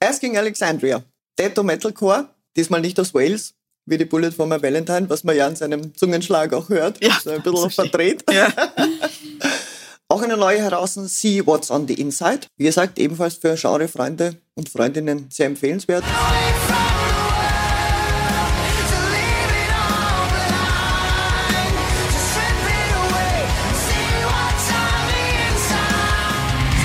[0.00, 1.02] Asking Alexandria.
[1.38, 3.54] Dead Metalcore, diesmal nicht aus Wales,
[3.86, 7.02] wie die Bullet for My Valentine, was man ja an seinem Zungenschlag auch hört.
[7.02, 8.24] Ja, so ein bisschen verdreht.
[8.30, 8.52] Ja.
[10.08, 12.40] auch eine neue heraus, See What's on the Inside.
[12.56, 16.04] Wie gesagt, ebenfalls für Genrefreunde und Freundinnen sehr empfehlenswert.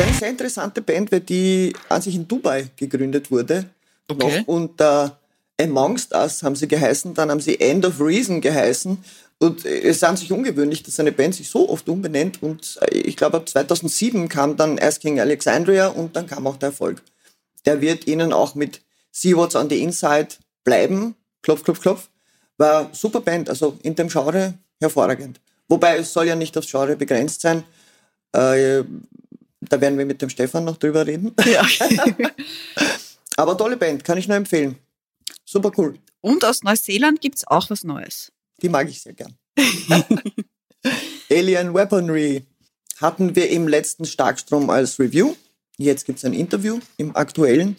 [0.02, 3.66] eine sehr interessante Band, weil die an sich in Dubai gegründet wurde.
[4.08, 4.40] Okay.
[4.40, 5.21] Noch unter
[5.62, 8.98] Amongst Us haben sie geheißen, dann haben sie End of Reason geheißen.
[9.40, 12.42] Und es ist an sich ungewöhnlich, dass eine Band sich so oft umbenennt.
[12.44, 17.02] Und ich glaube, ab 2007 kam dann Asking Alexandria und dann kam auch der Erfolg.
[17.66, 20.30] Der wird ihnen auch mit See What's on the Inside
[20.64, 21.16] bleiben.
[21.42, 22.10] Klopf, klopf, klopf.
[22.58, 25.40] War super Band, also in dem Genre hervorragend.
[25.68, 27.64] Wobei es soll ja nicht aufs Genre begrenzt sein.
[28.34, 28.84] Äh,
[29.62, 31.34] da werden wir mit dem Stefan noch drüber reden.
[31.52, 31.66] Ja.
[33.38, 34.76] Aber tolle Band, kann ich nur empfehlen.
[35.52, 36.00] Super cool.
[36.22, 38.32] Und aus Neuseeland gibt es auch was Neues.
[38.62, 39.36] Die mag ich sehr gern.
[41.30, 42.44] Alien Weaponry
[43.02, 45.36] hatten wir im letzten Starkstrom als Review.
[45.78, 47.76] Jetzt gibt es ein Interview im aktuellen.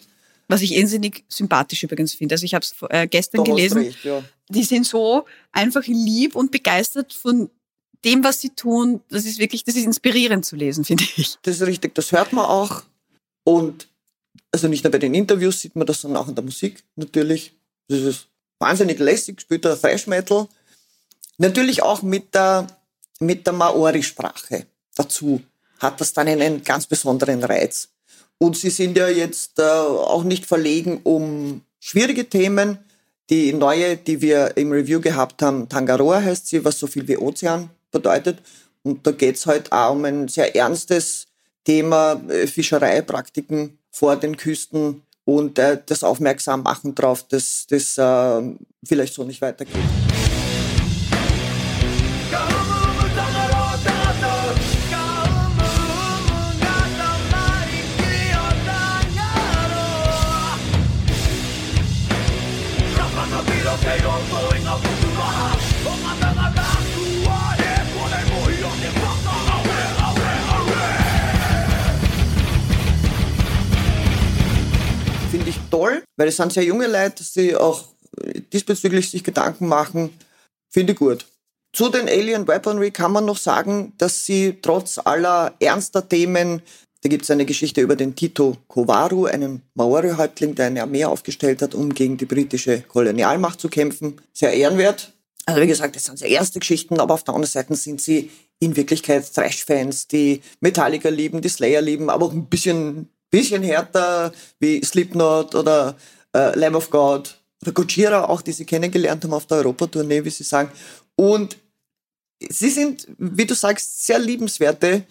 [0.49, 2.35] Was ich irrsinnig sympathisch übrigens finde.
[2.35, 3.79] Also ich habe es äh, gestern gelesen.
[3.79, 4.23] Recht, ja.
[4.49, 7.49] Die sind so einfach lieb und begeistert von
[8.05, 11.37] dem, was sie tun, das ist wirklich, das ist inspirierend zu lesen, finde ich.
[11.41, 12.83] Das ist richtig, das hört man auch.
[13.43, 13.87] Und
[14.51, 17.53] also nicht nur bei den Interviews sieht man das, sondern auch in der Musik natürlich.
[17.87, 18.27] Das ist
[18.59, 20.47] wahnsinnig lässig, spielt er Thrash Metal.
[21.37, 22.67] Natürlich auch mit der,
[23.19, 24.65] mit der Maori-Sprache
[24.95, 25.41] dazu
[25.79, 27.89] hat das dann einen ganz besonderen Reiz.
[28.37, 32.79] Und sie sind ja jetzt äh, auch nicht verlegen um schwierige Themen.
[33.29, 37.17] Die neue, die wir im Review gehabt haben, Tangaroa heißt sie, was so viel wie
[37.17, 38.39] Ozean bedeutet.
[38.83, 41.27] Und da geht's halt auch um ein sehr ernstes
[41.63, 48.55] Thema äh, Fischereipraktiken vor den Küsten und äh, das Aufmerksam machen drauf, dass das äh,
[48.85, 50.12] vielleicht so nicht weitergeht.
[76.17, 77.85] Weil es sind sehr junge Leute, dass sie auch
[78.51, 80.11] diesbezüglich sich Gedanken machen.
[80.69, 81.25] Finde ich gut.
[81.71, 86.61] Zu den Alien Weaponry kann man noch sagen, dass sie trotz aller ernster Themen,
[87.01, 91.61] da gibt es eine Geschichte über den Tito Kowaru, einen Maori-Häuptling, der eine Armee aufgestellt
[91.61, 94.21] hat, um gegen die britische Kolonialmacht zu kämpfen.
[94.33, 95.13] Sehr ehrenwert.
[95.45, 98.29] Also wie gesagt, das sind sehr erste Geschichten, aber auf der anderen Seite sind sie
[98.59, 104.31] in Wirklichkeit Thrash-Fans, die Metallica lieben, die Slayer lieben, aber auch ein bisschen, bisschen härter
[104.59, 105.97] wie Slipknot oder
[106.35, 110.29] äh, Lamb of God oder Gojira auch, die sie kennengelernt haben auf der Europatournee, wie
[110.29, 110.69] sie sagen.
[111.15, 111.57] Und
[112.39, 115.03] sie sind, wie du sagst, sehr liebenswerte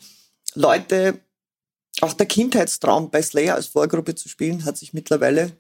[0.55, 1.19] Leute.
[2.01, 5.53] Auch der Kindheitstraum bei Slayer als Vorgruppe zu spielen hat sich mittlerweile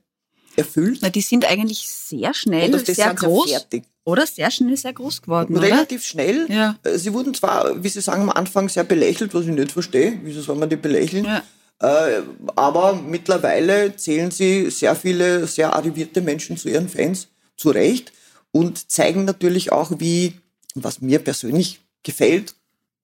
[0.56, 1.00] erfüllt.
[1.02, 3.50] Na, die sind eigentlich sehr schnell, sehr groß.
[3.50, 3.84] fertig.
[4.04, 5.66] Oder sehr schnell, sehr groß geworden, oder?
[5.66, 6.46] Relativ schnell.
[6.48, 6.78] Ja.
[6.82, 10.18] Äh, Sie wurden zwar, wie Sie sagen, am Anfang sehr belächelt, was ich nicht verstehe.
[10.24, 11.24] Wieso soll man die belächeln?
[11.24, 11.42] Ja.
[11.82, 12.22] Äh,
[12.54, 18.12] aber mittlerweile zählen sie sehr viele sehr arrivierte Menschen zu ihren Fans, zu Recht,
[18.52, 20.34] und zeigen natürlich auch, wie,
[20.74, 22.54] was mir persönlich gefällt,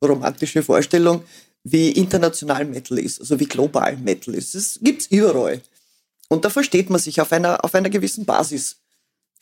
[0.03, 1.25] romantische Vorstellung,
[1.65, 4.55] wie international Metal ist, also wie global Metal ist.
[4.55, 5.61] Das gibt's überall.
[6.29, 8.77] Und da versteht man sich auf einer, auf einer gewissen Basis,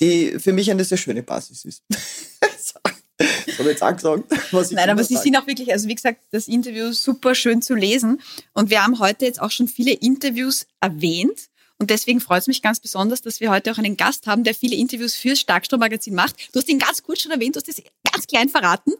[0.00, 1.82] die für mich eine sehr schöne Basis ist.
[3.56, 5.88] das habe ich jetzt auch gesagt, was ich Nein, aber sie sind auch wirklich, also
[5.88, 8.20] wie gesagt, das Interview super schön zu lesen.
[8.52, 11.48] Und wir haben heute jetzt auch schon viele Interviews erwähnt.
[11.78, 14.54] Und deswegen freut es mich ganz besonders, dass wir heute auch einen Gast haben, der
[14.54, 16.34] viele Interviews fürs Starkstrom-Magazin macht.
[16.52, 18.92] Du hast ihn ganz kurz schon erwähnt, du hast es ganz klein verraten.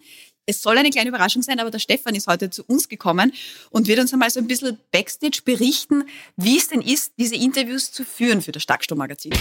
[0.44, 3.32] Es soll eine kleine Überraschung sein, aber der Stefan ist heute zu uns gekommen
[3.70, 6.04] und wird uns einmal so ein bisschen Backstage berichten,
[6.36, 9.32] wie es denn ist, diese Interviews zu führen für das Starkstrom-Magazin.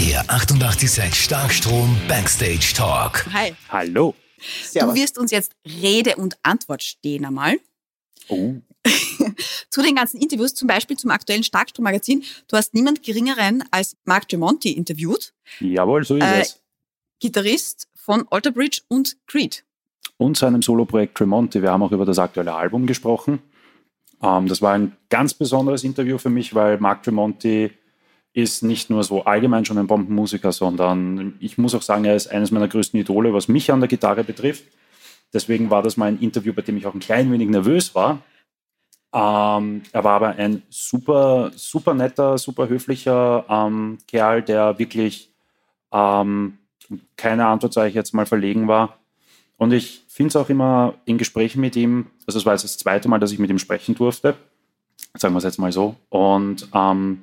[0.00, 3.26] Der 886 Starkstrom Backstage Talk.
[3.32, 3.54] Hi.
[3.68, 4.14] Hallo.
[4.64, 4.94] Servus.
[4.94, 7.58] Du wirst uns jetzt Rede und Antwort stehen einmal.
[8.28, 8.54] Oh.
[9.70, 12.22] zu den ganzen Interviews, zum Beispiel zum aktuellen Starkstrom-Magazin.
[12.48, 16.60] Du hast niemand Geringeren als Mark Tremonti interviewt, Jawohl, so ist Äh, es.
[17.20, 19.64] Gitarrist von Alter Bridge und Creed.
[20.16, 21.62] Und seinem Soloprojekt Tremonti.
[21.62, 23.40] Wir haben auch über das aktuelle Album gesprochen.
[24.22, 27.70] Ähm, das war ein ganz besonderes Interview für mich, weil Mark Tremonti
[28.34, 32.26] ist nicht nur so allgemein schon ein Bombenmusiker, sondern ich muss auch sagen, er ist
[32.26, 34.64] eines meiner größten Idole, was mich an der Gitarre betrifft.
[35.32, 38.22] Deswegen war das mal ein Interview, bei dem ich auch ein klein wenig nervös war.
[39.12, 45.32] Ähm, er war aber ein super, super netter, super höflicher ähm, Kerl, der wirklich
[45.92, 46.58] ähm,
[47.16, 48.98] keine Antwort, sage ich jetzt mal, verlegen war.
[49.56, 52.78] Und ich finde es auch immer in Gesprächen mit ihm, also es war jetzt das
[52.78, 54.34] zweite Mal, dass ich mit ihm sprechen durfte,
[55.16, 55.94] sagen wir es jetzt mal so.
[56.08, 57.22] Und ähm,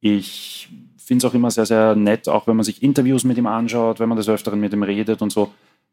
[0.00, 3.46] ich finde es auch immer sehr, sehr nett, auch wenn man sich Interviews mit ihm
[3.46, 5.52] anschaut, wenn man des Öfteren mit ihm redet und so,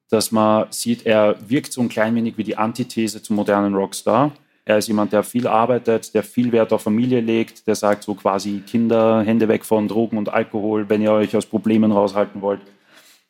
[0.09, 4.31] dass man sieht, er wirkt so ein klein wenig wie die Antithese zum modernen Rockstar.
[4.63, 8.15] Er ist jemand, der viel arbeitet, der viel Wert auf Familie legt, der sagt so
[8.15, 12.61] quasi Kinder, Hände weg von Drogen und Alkohol, wenn ihr euch aus Problemen raushalten wollt.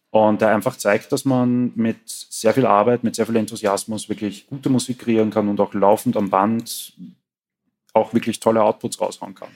[0.09, 4.47] Und der einfach zeigt, dass man mit sehr viel Arbeit, mit sehr viel Enthusiasmus wirklich
[4.47, 6.93] gute Musik kreieren kann und auch laufend am Band
[7.93, 9.49] auch wirklich tolle Outputs raushauen kann.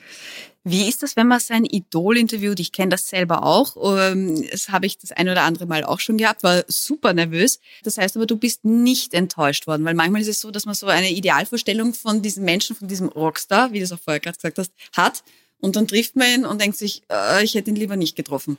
[0.64, 2.60] Wie ist das, wenn man sein Idol interviewt?
[2.60, 3.76] Ich kenne das selber auch.
[3.98, 7.60] Ähm, Das habe ich das ein oder andere Mal auch schon gehabt, war super nervös.
[7.84, 10.76] Das heißt aber, du bist nicht enttäuscht worden, weil manchmal ist es so, dass man
[10.76, 14.38] so eine Idealvorstellung von diesem Menschen, von diesem Rockstar, wie du es auch vorher gerade
[14.38, 15.24] gesagt hast, hat.
[15.60, 18.58] Und dann trifft man ihn und denkt sich, äh, ich hätte ihn lieber nicht getroffen.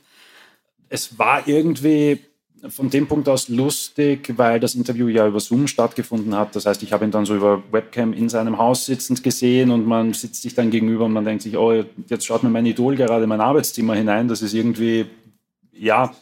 [0.89, 2.19] es war irgendwie
[2.69, 6.55] von dem Punkt aus lustig, weil das Interview ja über Zoom stattgefunden hat.
[6.55, 9.85] Das heißt, ich habe ihn dann so über Webcam in seinem Haus sitzend gesehen und
[9.85, 12.95] man sitzt sich dann gegenüber und man denkt sich, oh, jetzt schaut mir mein Idol
[12.95, 14.27] gerade in mein Arbeitszimmer hinein.
[14.27, 15.05] Das ist irgendwie,
[15.73, 16.13] ja,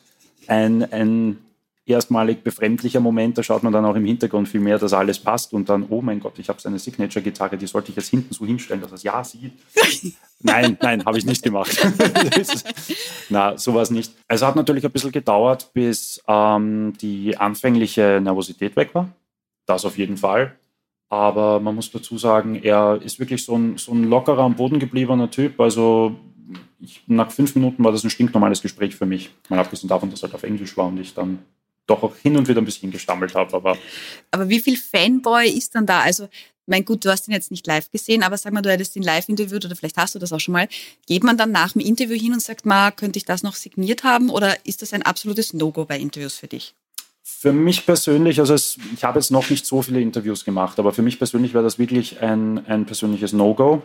[0.47, 1.37] ein, ein
[1.91, 3.37] erstmalig befremdlicher Moment.
[3.37, 6.01] Da schaut man dann auch im Hintergrund viel mehr, dass alles passt und dann, oh
[6.01, 8.95] mein Gott, ich habe seine Signature-Gitarre, die sollte ich jetzt hinten so hinstellen, dass er
[8.95, 9.53] es ja sieht.
[10.39, 11.77] nein, nein, habe ich nicht gemacht.
[13.29, 14.13] Na, sowas nicht.
[14.27, 19.09] Es hat natürlich ein bisschen gedauert, bis ähm, die anfängliche Nervosität weg war.
[19.65, 20.55] Das auf jeden Fall.
[21.09, 24.79] Aber man muss dazu sagen, er ist wirklich so ein, so ein lockerer, am Boden
[24.79, 25.59] gebliebener Typ.
[25.59, 26.15] Also
[26.79, 29.29] ich, nach fünf Minuten war das ein stinknormales Gespräch für mich.
[29.49, 31.39] Mal abgesehen davon, dass es halt auf Englisch war und ich dann
[31.87, 33.53] doch auch hin und wieder ein bisschen gestammelt habe.
[33.53, 33.77] Aber,
[34.31, 36.01] aber wie viel Fanboy ist dann da?
[36.01, 36.29] Also,
[36.67, 39.03] mein gut, du hast ihn jetzt nicht live gesehen, aber sag mal, du hättest ihn
[39.03, 40.67] live interviewt oder vielleicht hast du das auch schon mal.
[41.07, 44.03] Geht man dann nach dem Interview hin und sagt, ma, könnte ich das noch signiert
[44.03, 46.75] haben oder ist das ein absolutes No-Go bei Interviews für dich?
[47.23, 50.93] Für mich persönlich, also es, ich habe jetzt noch nicht so viele Interviews gemacht, aber
[50.93, 53.81] für mich persönlich wäre das wirklich ein, ein persönliches No-Go.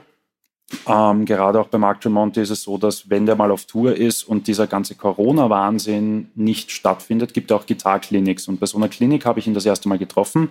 [0.87, 3.95] Ähm, gerade auch bei Mark Tremonti ist es so, dass wenn der mal auf Tour
[3.97, 8.49] ist und dieser ganze Corona-Wahnsinn nicht stattfindet, gibt er auch Gitarclinics.
[8.49, 10.51] Und bei so einer Klinik habe ich ihn das erste Mal getroffen.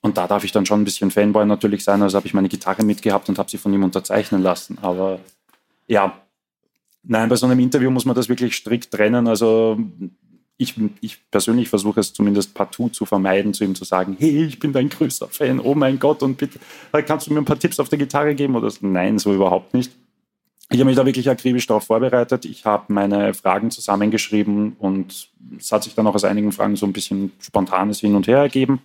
[0.00, 2.02] Und da darf ich dann schon ein bisschen Fanboy natürlich sein.
[2.02, 4.78] Also habe ich meine Gitarre mitgehabt und habe sie von ihm unterzeichnen lassen.
[4.82, 5.20] Aber
[5.86, 6.20] ja,
[7.04, 9.28] nein, bei so einem Interview muss man das wirklich strikt trennen.
[9.28, 9.78] Also
[10.56, 14.58] ich, ich persönlich versuche es zumindest partout zu vermeiden, zu ihm zu sagen, hey, ich
[14.58, 16.58] bin dein größter Fan, oh mein Gott, und bitte,
[16.92, 18.54] äh, kannst du mir ein paar Tipps auf der Gitarre geben?
[18.54, 18.86] Oder so?
[18.86, 19.92] Nein, so überhaupt nicht.
[20.70, 22.46] Ich habe mich da wirklich akribisch darauf vorbereitet.
[22.46, 26.86] Ich habe meine Fragen zusammengeschrieben und es hat sich dann auch aus einigen Fragen so
[26.86, 28.80] ein bisschen spontanes Hin und Her ergeben.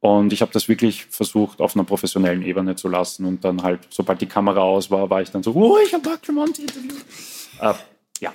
[0.00, 3.24] Und ich habe das wirklich versucht, auf einer professionellen Ebene zu lassen.
[3.24, 6.02] Und dann halt, sobald die Kamera aus war, war ich dann so, oh, ich habe
[6.02, 6.34] Dr.
[6.34, 7.04] Monty interviewt.
[8.22, 8.32] Ja.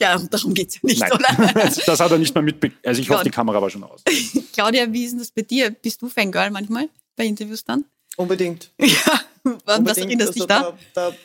[0.00, 1.12] Ja, darum geht es ja nicht, Nein.
[1.12, 1.70] oder?
[1.86, 2.80] das hat er nicht mehr mitbekommen.
[2.84, 4.02] Also ich hoffe, die Kamera war schon aus.
[4.52, 5.70] Claudia, wie ist denn das bei dir?
[5.70, 7.84] Bist du Fangirl manchmal bei Interviews dann?
[8.16, 8.70] Unbedingt.
[8.80, 10.06] Ja, was Unbedingt.
[10.08, 10.76] erinnerst dich Also da?
[10.94, 11.10] da?
[11.10, 11.16] Da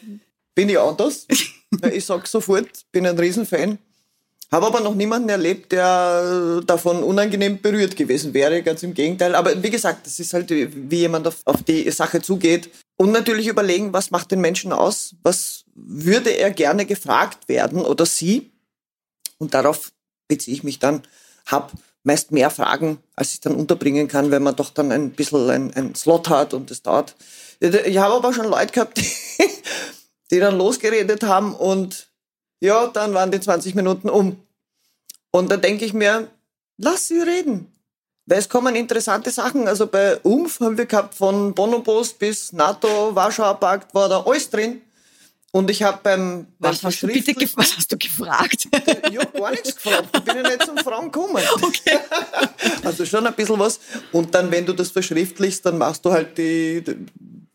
[0.55, 1.27] bin ich anders.
[1.91, 3.79] ich sag sofort, bin ein Riesenfan.
[4.51, 9.33] Habe aber noch niemanden erlebt, der davon unangenehm berührt gewesen wäre, ganz im Gegenteil.
[9.33, 12.69] Aber wie gesagt, das ist halt, wie jemand auf, auf die Sache zugeht.
[12.95, 15.15] Und natürlich überlegen, was macht den Menschen aus?
[15.23, 18.51] Was würde er gerne gefragt werden oder sie?
[19.39, 19.91] Und darauf
[20.27, 21.03] beziehe ich mich dann,
[21.45, 21.71] habe
[22.03, 25.73] meist mehr Fragen, als ich dann unterbringen kann, wenn man doch dann ein bisschen ein,
[25.73, 27.15] ein Slot hat und es dauert.
[27.59, 29.09] Ich habe aber schon Leute gehabt, die,
[30.31, 32.09] die dann losgeredet haben und
[32.59, 34.41] ja, dann waren die 20 Minuten um.
[35.31, 36.29] Und da denke ich mir,
[36.77, 37.72] lass sie reden.
[38.25, 39.67] Weil es kommen interessante Sachen.
[39.67, 44.49] Also bei UMF haben wir gehabt, von Bonobos bis NATO, Warschauer Pakt, war da alles
[44.49, 44.81] drin.
[45.55, 48.67] Und ich habe beim, beim Was hast, du bitte was hast du gefragt?
[48.71, 50.09] ich habe gar nichts gefragt.
[50.15, 51.43] Ich bin ja nicht zum Fragen gekommen.
[51.61, 51.99] Okay.
[52.83, 53.79] Also schon ein bisschen was.
[54.11, 56.83] Und dann, wenn du das verschriftlichst, dann machst du halt die,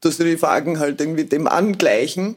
[0.00, 2.36] dass die Fragen halt irgendwie dem angleichen.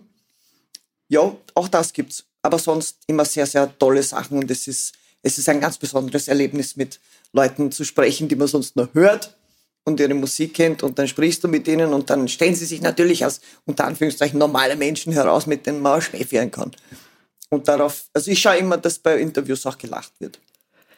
[1.10, 2.24] Ja, auch das gibt's.
[2.42, 4.40] Aber sonst immer sehr, sehr tolle Sachen.
[4.40, 7.00] Und es ist, es ist ein ganz besonderes Erlebnis, mit
[7.34, 9.36] Leuten zu sprechen, die man sonst nur hört
[9.84, 10.84] und ihre Musik kennt.
[10.84, 14.38] Und dann sprichst du mit ihnen und dann stellen sie sich natürlich als unter Anführungszeichen
[14.38, 16.72] normale Menschen heraus, mit denen man auch Schmäh führen kann.
[17.50, 20.40] Und darauf, also ich schaue immer, dass bei Interviews auch gelacht wird.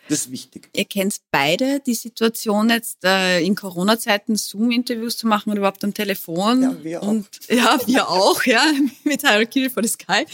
[0.10, 0.70] Das ist wichtig.
[0.74, 5.94] Ihr kennt beide die Situation jetzt äh, in Corona-Zeiten Zoom-Interviews zu machen oder überhaupt am
[5.94, 6.62] Telefon.
[6.62, 7.08] Ja, wir auch.
[7.08, 8.64] Und, ja, wir auch, ja,
[9.06, 10.26] mit Hierarchy for the Sky.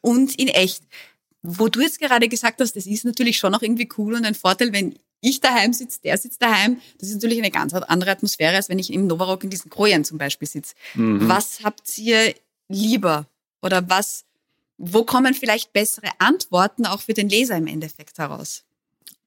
[0.00, 0.82] Und in echt.
[1.42, 4.34] Wo du jetzt gerade gesagt hast, das ist natürlich schon auch irgendwie cool und ein
[4.34, 6.78] Vorteil, wenn ich daheim sitze, der sitzt daheim.
[6.98, 10.04] Das ist natürlich eine ganz andere Atmosphäre, als wenn ich im Novarock in diesen Krojen
[10.04, 10.74] zum Beispiel sitze.
[10.94, 12.34] Was habt ihr
[12.68, 13.26] lieber?
[13.62, 14.24] Oder was,
[14.78, 18.64] wo kommen vielleicht bessere Antworten auch für den Leser im Endeffekt heraus?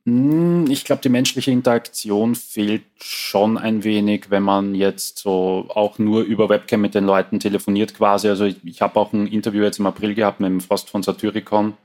[0.05, 5.99] Hm, Ich glaube, die menschliche Interaktion fehlt schon ein wenig, wenn man jetzt so auch
[5.99, 8.27] nur über Webcam mit den Leuten telefoniert quasi.
[8.27, 11.03] Also ich, ich habe auch ein Interview jetzt im April gehabt mit dem Frost von
[11.03, 11.77] Satyricon.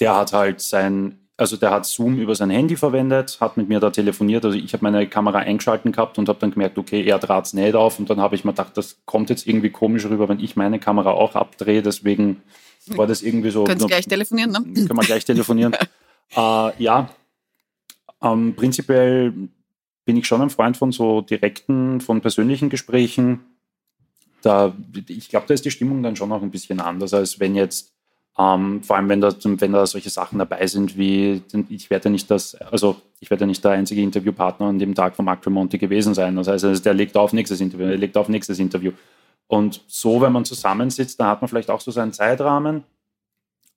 [0.00, 3.80] Der hat halt sein, also der hat Zoom über sein Handy verwendet, hat mit mir
[3.80, 4.44] da telefoniert.
[4.44, 7.74] Also ich habe meine Kamera eingeschalten gehabt und habe dann gemerkt, okay, er trat's nicht
[7.74, 7.98] auf.
[7.98, 10.78] Und dann habe ich mir gedacht, das kommt jetzt irgendwie komisch rüber, wenn ich meine
[10.78, 11.82] Kamera auch abdrehe.
[11.82, 12.42] Deswegen
[12.88, 13.64] war das irgendwie so.
[13.64, 14.60] Könnt ihr gleich telefonieren, ne?
[14.62, 15.74] können wir gleich telefonieren.
[16.36, 17.08] äh, ja,
[18.22, 19.32] ähm, prinzipiell
[20.04, 23.40] bin ich schon ein Freund von so direkten, von persönlichen Gesprächen.
[24.42, 24.74] Da,
[25.08, 27.93] ich glaube, da ist die Stimmung dann schon auch ein bisschen anders, als wenn jetzt,
[28.36, 32.10] ähm, vor allem wenn da, wenn da solche Sachen dabei sind, wie ich werde ja
[32.10, 35.42] nicht das, also ich werde ja nicht der einzige Interviewpartner an dem Tag von Mark
[35.42, 36.34] Tremonti gewesen sein.
[36.36, 38.92] Das heißt, also der legt auf nächstes Interview, der legt auf nächstes Interview.
[39.46, 42.82] Und so, wenn man zusammensitzt, da hat man vielleicht auch so seinen Zeitrahmen,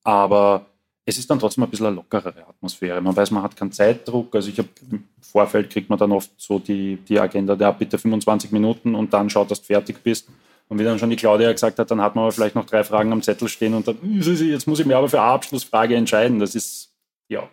[0.04, 0.66] aber
[1.06, 3.00] es ist dann trotzdem ein bisschen eine lockerere Atmosphäre.
[3.00, 4.36] Man weiß, man hat keinen Zeitdruck.
[4.36, 7.98] Also ich habe im Vorfeld kriegt man dann oft so die, die Agenda, der bitte
[7.98, 10.28] 25 Minuten und dann schaut, dass du fertig bist.
[10.70, 12.84] Und wie dann schon die Claudia gesagt hat, dann hat man aber vielleicht noch drei
[12.84, 16.40] Fragen am Zettel stehen und dann, jetzt muss ich mir aber für eine Abschlussfrage entscheiden.
[16.40, 16.90] Das ist,
[17.30, 17.50] ja.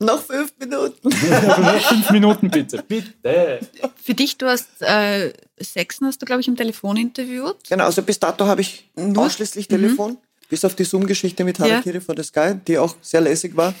[0.00, 1.08] Noch fünf Minuten.
[1.08, 3.60] noch fünf Minuten bitte, bitte.
[4.02, 7.56] Für dich, du hast äh, Sechsen, hast du, glaube ich, im Telefon interviewt.
[7.68, 9.26] Genau, also bis dato habe ich Nur?
[9.26, 10.16] ausschließlich Telefon,
[10.48, 13.74] bis auf die Zoom-Geschichte mit Harakiri for the Sky, die auch sehr lässig war,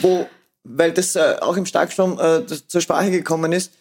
[0.00, 0.26] wo,
[0.64, 3.72] weil das äh, auch im Starksturm äh, das zur Sprache gekommen ist,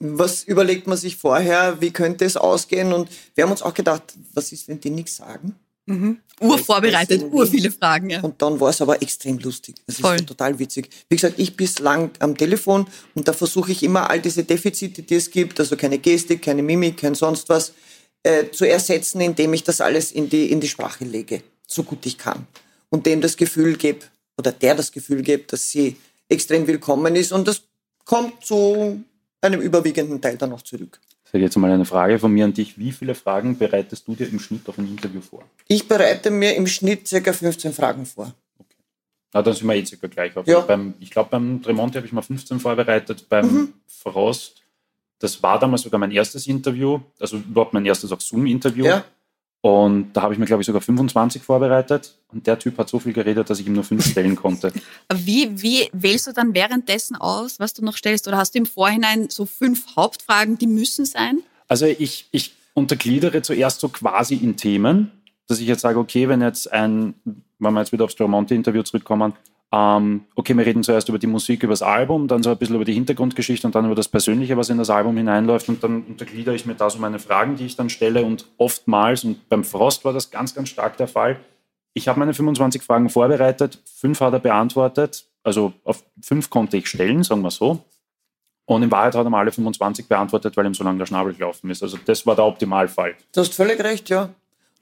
[0.00, 4.02] was überlegt man sich vorher, wie könnte es ausgehen und wir haben uns auch gedacht,
[4.32, 5.54] was ist, wenn die nichts sagen?
[5.84, 6.20] Mhm.
[6.40, 8.20] Urvorbereitet, ur viele Fragen, ja.
[8.22, 9.76] Und dann war es aber extrem lustig.
[9.86, 10.16] Das Voll.
[10.16, 10.88] ist total witzig.
[11.08, 15.16] Wie gesagt, ich bislang am Telefon und da versuche ich immer all diese Defizite, die
[15.16, 17.74] es gibt, also keine Gestik, keine Mimik, kein sonst was,
[18.22, 22.06] äh, zu ersetzen, indem ich das alles in die, in die Sprache lege, so gut
[22.06, 22.46] ich kann.
[22.88, 24.00] Und dem das Gefühl gebe,
[24.38, 25.96] oder der das Gefühl gibt, dass sie
[26.28, 27.62] extrem willkommen ist und das
[28.04, 29.04] kommt zu
[29.40, 31.00] einem überwiegenden Teil dann noch zurück.
[31.32, 32.78] Sag jetzt mal eine Frage von mir an dich.
[32.78, 35.42] Wie viele Fragen bereitest du dir im Schnitt auf ein Interview vor?
[35.68, 38.34] Ich bereite mir im Schnitt circa 15 Fragen vor.
[39.32, 40.46] Na, dann sind wir eh circa gleich auf.
[40.46, 40.56] Ja.
[40.56, 43.28] Also beim, ich glaube, beim Tremonti habe ich mal 15 vorbereitet.
[43.28, 44.62] Beim Frost,
[45.20, 48.86] das war damals sogar mein erstes Interview, also überhaupt mein erstes auch Zoom-Interview.
[48.86, 49.04] Ja?
[49.62, 52.16] Und da habe ich mir, glaube ich, sogar 25 vorbereitet.
[52.28, 54.72] Und der Typ hat so viel geredet, dass ich ihm nur fünf stellen konnte.
[55.14, 58.26] Wie, wie wählst du dann währenddessen aus, was du noch stellst?
[58.26, 61.40] Oder hast du im Vorhinein so fünf Hauptfragen, die müssen sein?
[61.68, 65.10] Also ich, ich untergliedere zuerst so quasi in Themen,
[65.46, 67.14] dass ich jetzt sage, okay, wenn jetzt ein,
[67.58, 69.34] wenn wir jetzt wieder aufs Tremonti-Interview zurückkommen,
[69.72, 72.74] ähm, okay, wir reden zuerst über die Musik, über das Album, dann so ein bisschen
[72.74, 76.02] über die Hintergrundgeschichte und dann über das Persönliche, was in das Album hineinläuft und dann
[76.02, 79.62] untergliedere ich mir da so meine Fragen, die ich dann stelle und oftmals, und beim
[79.62, 81.38] Frost war das ganz, ganz stark der Fall,
[81.94, 86.88] ich habe meine 25 Fragen vorbereitet, fünf hat er beantwortet, also auf fünf konnte ich
[86.88, 87.84] stellen, sagen wir so.
[88.66, 91.34] Und in Wahrheit hat er mal alle 25 beantwortet, weil ihm so lange der Schnabel
[91.34, 91.82] gelaufen ist.
[91.82, 93.16] Also das war der Optimalfall.
[93.32, 94.30] Du hast völlig recht, ja.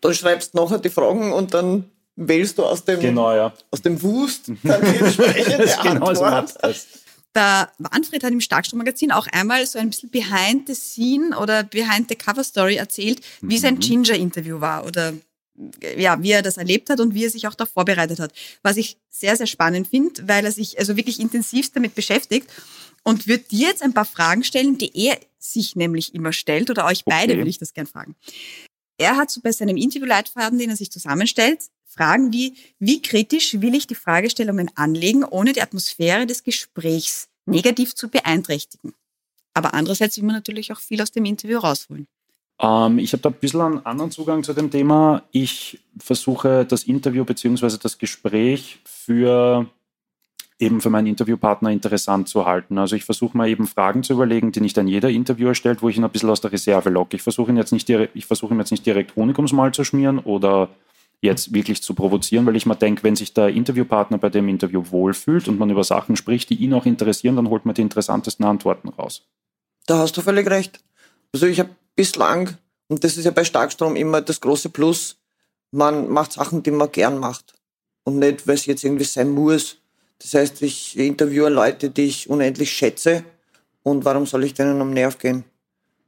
[0.02, 3.52] Dann schreibst du nachher die Fragen und dann wählst du aus dem, Genau, ja.
[3.70, 6.56] aus dem Wust dann die entsprechende genau so Antwort.
[6.62, 6.86] das.
[7.34, 12.08] Der Manfred hat im Starkstrom-Magazin auch einmal so ein bisschen behind the scene oder behind
[12.08, 15.12] the cover story erzählt, wie sein Ginger-Interview war oder
[15.96, 18.32] ja, wie er das erlebt hat und wie er sich auch da vorbereitet hat.
[18.62, 22.48] Was ich sehr, sehr spannend finde, weil er sich also wirklich intensivst damit beschäftigt
[23.02, 26.84] und wird dir jetzt ein paar Fragen stellen, die er sich nämlich immer stellt oder
[26.86, 27.40] euch beide Okay.
[27.42, 28.14] will ich das gern fragen.
[28.98, 33.74] Er hat so bei seinem Interviewleitfaden, den er sich zusammenstellt, Fragen wie, wie kritisch will
[33.74, 38.92] ich die Fragestellungen anlegen, ohne die Atmosphäre des Gesprächs negativ zu beeinträchtigen.
[39.54, 42.06] Aber andererseits will man natürlich auch viel aus dem Interview rausholen.
[42.60, 45.22] Ähm, ich habe da ein bisschen einen anderen Zugang zu dem Thema.
[45.32, 47.78] Ich versuche das Interview bzw.
[47.82, 49.66] das Gespräch für
[50.60, 52.78] eben für meinen Interviewpartner interessant zu halten.
[52.78, 55.88] Also ich versuche mir eben Fragen zu überlegen, die nicht ein jeder Interviewer stellt, wo
[55.88, 57.16] ich ihn ein bisschen aus der Reserve locke.
[57.16, 59.84] Ich versuche ihn jetzt nicht ich versuche ihm jetzt nicht direkt Honig ums Maul zu
[59.84, 60.68] schmieren oder
[61.20, 64.84] jetzt wirklich zu provozieren, weil ich mir denke, wenn sich der Interviewpartner bei dem Interview
[64.90, 68.44] wohlfühlt und man über Sachen spricht, die ihn auch interessieren, dann holt man die interessantesten
[68.44, 69.26] Antworten raus.
[69.86, 70.80] Da hast du völlig recht.
[71.32, 72.56] Also ich habe bislang,
[72.88, 75.16] und das ist ja bei Starkstrom immer das große Plus,
[75.70, 77.54] man macht Sachen, die man gern macht.
[78.04, 79.78] Und nicht, weil es jetzt irgendwie sein muss.
[80.20, 83.24] Das heißt, ich interviewe Leute, die ich unendlich schätze.
[83.82, 85.44] Und warum soll ich denen am Nerv gehen?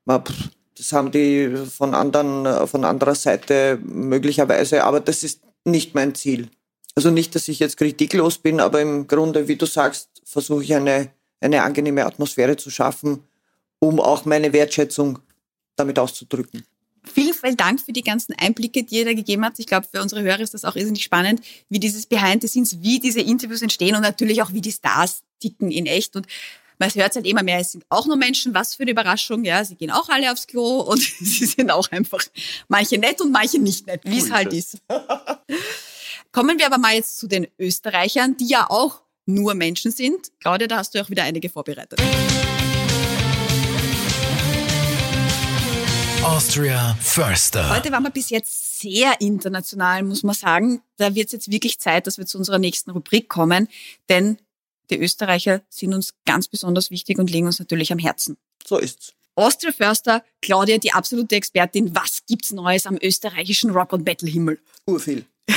[0.05, 0.51] Ma, pff,
[0.81, 6.49] Das haben die von, anderen, von anderer Seite möglicherweise, aber das ist nicht mein Ziel.
[6.95, 10.74] Also nicht, dass ich jetzt kritiklos bin, aber im Grunde, wie du sagst, versuche ich
[10.74, 13.24] eine, eine angenehme Atmosphäre zu schaffen,
[13.78, 15.18] um auch meine Wertschätzung
[15.76, 16.64] damit auszudrücken.
[17.05, 19.59] Vielen, vielen Dank für die ganzen Einblicke, die ihr da gegeben habt.
[19.59, 22.81] Ich glaube, für unsere Hörer ist das auch irrsinnig spannend, wie dieses Behind the Scenes,
[22.81, 26.16] wie diese Interviews entstehen und natürlich auch, wie die Stars ticken in echt.
[26.16, 26.26] Und
[26.81, 29.45] man hört es halt immer mehr, es sind auch nur Menschen, was für eine Überraschung,
[29.45, 32.24] ja, sie gehen auch alle aufs Klo und sie sind auch einfach
[32.68, 34.78] manche nett und manche nicht nett, wie es halt ist.
[36.33, 40.31] Kommen wir aber mal jetzt zu den Österreichern, die ja auch nur Menschen sind.
[40.41, 42.01] Claudia, da hast du auch wieder einige vorbereitet.
[46.24, 47.68] Austria Förster.
[47.74, 50.83] Heute waren wir bis jetzt sehr international, muss man sagen.
[50.97, 53.68] Da wird es jetzt wirklich Zeit, dass wir zu unserer nächsten Rubrik kommen,
[54.09, 54.39] denn
[54.91, 58.36] die Österreicher sind uns ganz besonders wichtig und liegen uns natürlich am Herzen.
[58.66, 59.14] So ist's.
[59.34, 61.95] Austria Förster, Claudia, die absolute Expertin.
[61.95, 64.59] Was gibt's Neues am österreichischen Rock- und Battle-Himmel?
[64.86, 65.24] Urviel.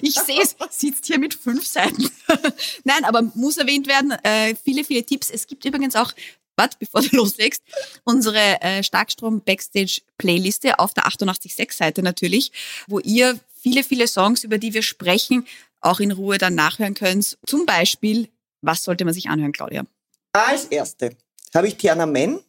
[0.00, 2.08] Ich sehe es, sitzt hier mit fünf Seiten.
[2.84, 5.28] Nein, aber muss erwähnt werden, äh, viele, viele Tipps.
[5.30, 6.12] Es gibt übrigens auch,
[6.56, 7.62] warte, bevor du loslegst,
[8.04, 12.52] unsere äh, Starkstrom-Backstage-Playliste auf der 88.6-Seite natürlich,
[12.86, 15.46] wo ihr viele, viele Songs, über die wir sprechen,
[15.80, 17.38] auch in Ruhe dann nachhören könnt.
[17.46, 18.28] Zum Beispiel,
[18.62, 19.84] was sollte man sich anhören, Claudia?
[20.32, 21.16] Als erste
[21.54, 22.40] habe ich Tiana Men,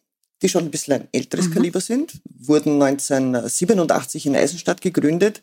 [0.42, 5.42] die schon ein bisschen ein älteres Kaliber sind, wurden 1987 in Eisenstadt gegründet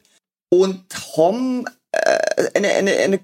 [0.48, 0.84] und
[1.16, 3.20] haben äh, eine, eine, eine,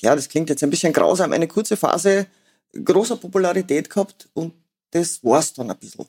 [0.00, 2.26] ja, das klingt jetzt ein bisschen grausam, eine kurze Phase
[2.72, 4.54] großer Popularität gehabt und
[4.90, 6.06] das war's dann ein bisschen.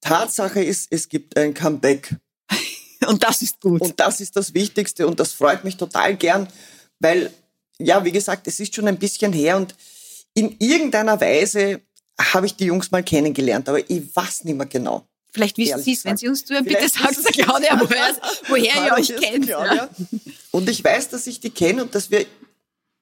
[0.00, 2.14] Tatsache ist, es gibt ein Comeback
[3.06, 3.80] Und das ist gut.
[3.80, 6.48] und das ist das Wichtigste und das freut mich total gern,
[7.00, 7.32] weil,
[7.78, 9.74] ja, wie gesagt, es ist schon ein bisschen her und
[10.34, 11.80] in irgendeiner Weise
[12.18, 15.06] habe ich die Jungs mal kennengelernt, aber ich weiß nicht mehr genau.
[15.32, 18.16] Vielleicht wissen Sie es, wenn Sie uns zuhören, bitte sagt der Claudia, woher,
[18.48, 19.46] woher ihr euch kennt.
[19.48, 19.88] Ja.
[20.52, 22.24] Und ich weiß, dass ich die kenne und dass wir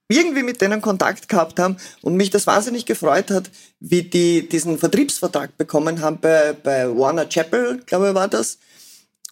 [0.08, 3.50] irgendwie mit denen Kontakt gehabt haben und mich das wahnsinnig gefreut hat,
[3.80, 8.58] wie die diesen Vertriebsvertrag bekommen haben bei, bei Warner Chapel, glaube ich, war das.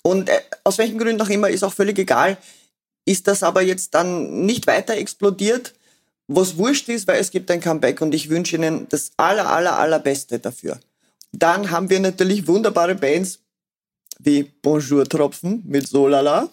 [0.03, 2.36] Und äh, aus welchen Gründen auch immer, ist auch völlig egal,
[3.11, 5.75] ist das aber jetzt dann nicht weiter explodiert,
[6.29, 9.77] was wurscht ist, weil es gibt ein Comeback und ich wünsche Ihnen das aller, aller,
[9.77, 10.79] allerbeste dafür.
[11.33, 13.41] Dann haben wir natürlich wunderbare Bands
[14.21, 16.49] wie Bonjour Tropfen mit Solala.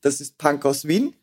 [0.00, 1.14] Das ist Punk aus Wien.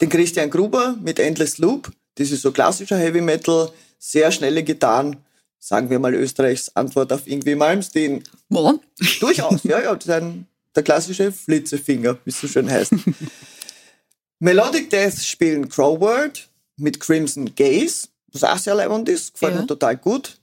[0.00, 1.92] Den Christian Gruber mit Endless Loop.
[2.16, 5.16] Das ist so klassischer Heavy Metal, sehr schnelle Gitarren.
[5.60, 8.24] Sagen wir mal Österreichs Antwort auf irgendwie Malmsteen.
[8.48, 8.80] Mo?
[9.20, 9.94] Durchaus, ja, ja.
[9.94, 12.92] Das ist ein, der klassische Flitzefinger, wie es so schön heißt.
[14.38, 19.60] Melodic Death spielen Crowword mit Crimson Gaze, was auch sehr leibend ist, gefällt ja.
[19.62, 20.38] mir total gut.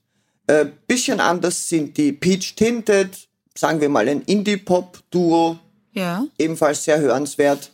[0.48, 5.60] Äh, bisschen anders sind die Peach Tinted, sagen wir mal ein Indie-Pop-Duo.
[5.94, 6.26] Ja.
[6.38, 7.72] Ebenfalls sehr hörenswert.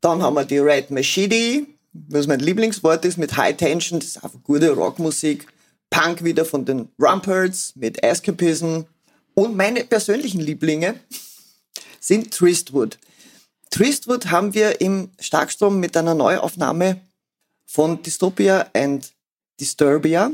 [0.00, 4.24] Dann haben wir die Red Machete, was mein Lieblingswort ist, mit High Tension, das ist
[4.24, 5.46] einfach gute Rockmusik.
[5.90, 8.84] Punk wieder von den Rumperts mit Escapism.
[9.34, 10.94] Und meine persönlichen Lieblinge
[12.00, 12.98] sind Tristwood.
[13.72, 17.00] Tristwood haben wir im Starkstrom mit einer Neuaufnahme
[17.66, 19.12] von Dystopia and
[19.58, 20.30] Disturbia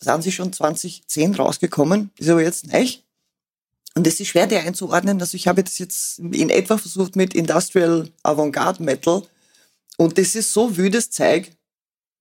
[0.00, 3.04] sind sie schon 2010 rausgekommen, ist aber jetzt nicht.
[3.94, 5.20] Und es ist schwer, die einzuordnen.
[5.20, 9.22] Also ich habe das jetzt in etwa versucht mit Industrial Avantgarde Metal.
[9.98, 11.50] Und das ist so wüdes Zeug.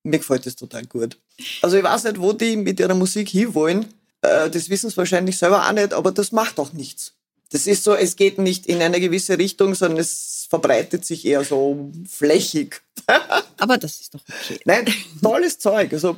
[0.04, 1.18] Mir gefällt das total gut.
[1.62, 3.86] Also ich weiß nicht, wo die mit ihrer Musik hinwollen.
[4.22, 7.14] Äh, das wissen sie wahrscheinlich selber auch nicht, aber das macht auch nichts.
[7.52, 11.44] Das ist so, es geht nicht in eine gewisse Richtung, sondern es verbreitet sich eher
[11.44, 12.82] so flächig.
[13.58, 14.60] aber das ist doch okay.
[14.66, 15.92] Nein, tolles Zeug.
[15.94, 16.18] Also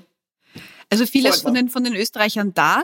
[0.92, 2.84] also vieles von den, von den Österreichern da.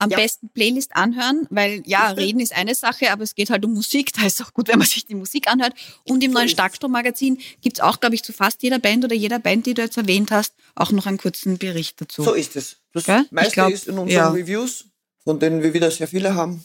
[0.00, 0.16] Am ja.
[0.16, 4.12] besten Playlist anhören, weil ja, reden ist eine Sache, aber es geht halt um Musik.
[4.12, 5.72] Da ist es auch gut, wenn man sich die Musik anhört.
[6.04, 9.66] Und im neuen Starkstrom-Magazin gibt's auch, glaube ich, zu fast jeder Band oder jeder Band,
[9.66, 12.22] die du jetzt erwähnt hast, auch noch einen kurzen Bericht dazu.
[12.22, 12.76] So ist es.
[12.92, 13.24] Das Gell?
[13.32, 14.30] meiste glaub, ist in unseren ja.
[14.30, 14.84] Reviews,
[15.24, 16.64] von denen wir wieder sehr viele haben.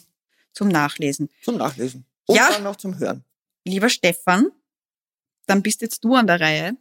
[0.54, 1.28] Zum Nachlesen.
[1.42, 2.06] Zum Nachlesen.
[2.26, 2.50] Und ja.
[2.50, 3.24] dann auch zum Hören.
[3.66, 4.50] Lieber Stefan,
[5.46, 6.76] dann bist jetzt du an der Reihe.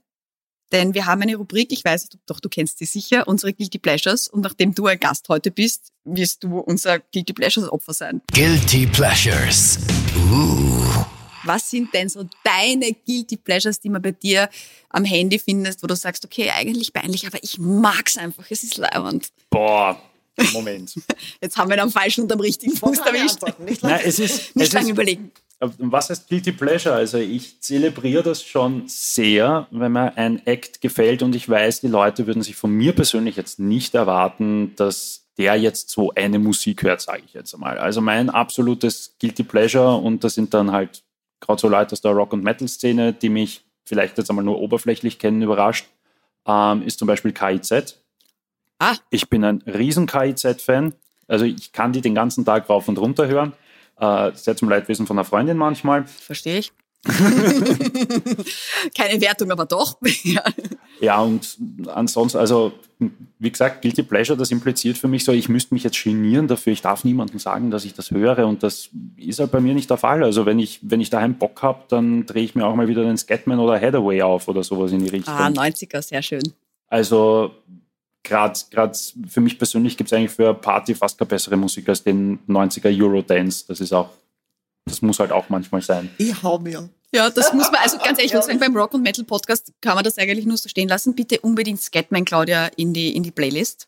[0.72, 4.28] Denn wir haben eine Rubrik, ich weiß doch, du kennst sie sicher, unsere Guilty Pleasures.
[4.28, 8.22] Und nachdem du ein Gast heute bist, wirst du unser Guilty Pleasures Opfer sein.
[8.32, 9.78] Guilty Pleasures.
[10.32, 11.06] Uh.
[11.46, 14.50] Was sind denn so deine Guilty Pleasures, die man bei dir
[14.90, 18.78] am Handy findest, wo du sagst, okay, eigentlich peinlich, aber ich mag's einfach, es ist
[18.78, 19.28] leibend.
[19.50, 20.02] Boah,
[20.54, 20.96] Moment.
[21.42, 23.40] Jetzt haben wir den falschen und am richtigen Fuß erwischt.
[23.60, 25.32] Nicht, Nein, es ist, nicht es lange ist, überlegen.
[25.60, 26.96] Was heißt Guilty Pleasure?
[26.96, 31.88] Also ich zelebriere das schon sehr, wenn mir ein Act gefällt und ich weiß, die
[31.88, 36.84] Leute würden sich von mir persönlich jetzt nicht erwarten, dass der jetzt so eine Musik
[36.84, 37.78] hört, sage ich jetzt einmal.
[37.78, 41.04] Also mein absolutes Guilty Pleasure und das sind dann halt
[41.40, 45.20] gerade so Leute aus der Rock- und Metal-Szene, die mich vielleicht jetzt einmal nur oberflächlich
[45.20, 45.88] kennen, überrascht,
[46.48, 48.03] ähm, ist zum Beispiel KIZ.
[48.80, 48.96] Ah.
[49.10, 50.94] Ich bin ein riesen KIZ-Fan.
[51.28, 53.54] Also ich kann die den ganzen Tag rauf und runter hören.
[54.00, 56.06] Äh, sehr zum Leidwesen von einer Freundin manchmal.
[56.06, 56.74] Verstehe ich.
[58.98, 59.98] Keine Wertung, aber doch.
[60.24, 60.44] ja.
[61.02, 61.58] ja, und
[61.88, 62.72] ansonsten, also
[63.40, 66.72] wie gesagt, Guilty Pleasure, das impliziert für mich so, ich müsste mich jetzt genieren dafür,
[66.72, 69.90] ich darf niemandem sagen, dass ich das höre und das ist halt bei mir nicht
[69.90, 70.24] der Fall.
[70.24, 73.04] Also wenn ich, wenn ich daheim Bock habe, dann drehe ich mir auch mal wieder
[73.04, 75.34] den Scatman oder Hathaway auf oder sowas in die Richtung.
[75.34, 76.54] Ah, 90er, sehr schön.
[76.88, 77.52] Also
[78.24, 78.58] gerade
[79.28, 82.90] für mich persönlich gibt es eigentlich für Party fast keine bessere Musik als den 90er
[83.00, 83.66] Eurodance.
[83.68, 84.10] Das ist auch,
[84.86, 86.10] das muss halt auch manchmal sein.
[86.18, 86.90] Ich hau mir.
[87.14, 90.18] Ja, das muss man, also ganz ehrlich, sagen, beim Rock- und Metal-Podcast kann man das
[90.18, 91.14] eigentlich nur so stehen lassen.
[91.14, 93.88] Bitte unbedingt Scatman, Claudia, in die, in die Playlist.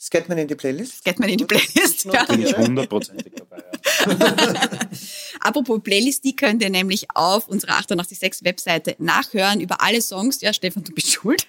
[0.00, 0.98] Scatman in die Playlist?
[0.98, 2.24] Scatman in die Playlist, ja.
[2.24, 3.61] Bin ich hundertprozentig dabei.
[5.40, 10.40] Apropos Playlist, die könnt ihr nämlich auf unserer 886 Webseite nachhören über alle Songs.
[10.40, 11.46] Ja, Stefan, du bist schuld.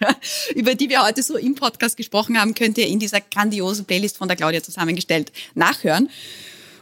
[0.56, 4.18] über die wir heute so im Podcast gesprochen haben, könnt ihr in dieser grandiosen Playlist
[4.18, 6.10] von der Claudia zusammengestellt nachhören.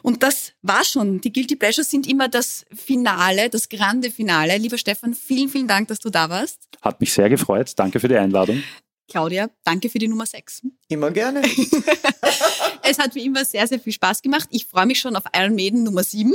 [0.02, 1.22] Und das war schon.
[1.22, 4.58] Die Guilty Pleasures sind immer das Finale, das grande Finale.
[4.58, 6.60] Lieber Stefan, vielen, vielen Dank, dass du da warst.
[6.82, 7.74] Hat mich sehr gefreut.
[7.76, 8.64] Danke für die Einladung.
[9.12, 10.62] Claudia, danke für die Nummer 6.
[10.88, 11.42] Immer gerne.
[12.84, 14.48] es hat wie immer sehr, sehr viel Spaß gemacht.
[14.52, 16.34] Ich freue mich schon auf Iron Maiden Nummer 7.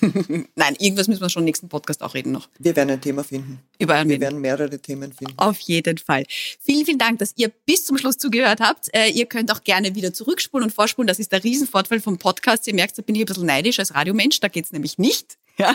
[0.56, 2.48] Nein, irgendwas müssen wir schon im nächsten Podcast auch reden noch.
[2.58, 3.60] Wir werden ein Thema finden.
[3.78, 4.20] Über Iron Maiden.
[4.20, 5.34] Wir werden mehrere Themen finden.
[5.36, 6.24] Auf jeden Fall.
[6.60, 8.92] Vielen, vielen Dank, dass ihr bis zum Schluss zugehört habt.
[8.92, 11.06] Äh, ihr könnt auch gerne wieder zurückspulen und vorspulen.
[11.06, 12.66] Das ist der Riesenvorteil vom Podcast.
[12.66, 14.40] Ihr merkt, da bin ich ein bisschen neidisch als Radiomensch.
[14.40, 15.38] Da geht es nämlich nicht.
[15.58, 15.74] Ja.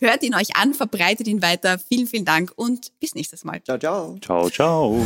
[0.00, 1.78] Hört ihn euch an, verbreitet ihn weiter.
[1.78, 3.62] Vielen, vielen Dank und bis nächstes Mal.
[3.64, 4.18] Ciao, ciao.
[4.20, 5.04] Ciao, ciao.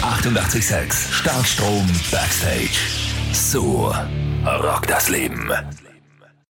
[0.00, 2.78] 886 Starkstrom Backstage.
[3.32, 3.92] So
[4.44, 5.50] rockt das Leben.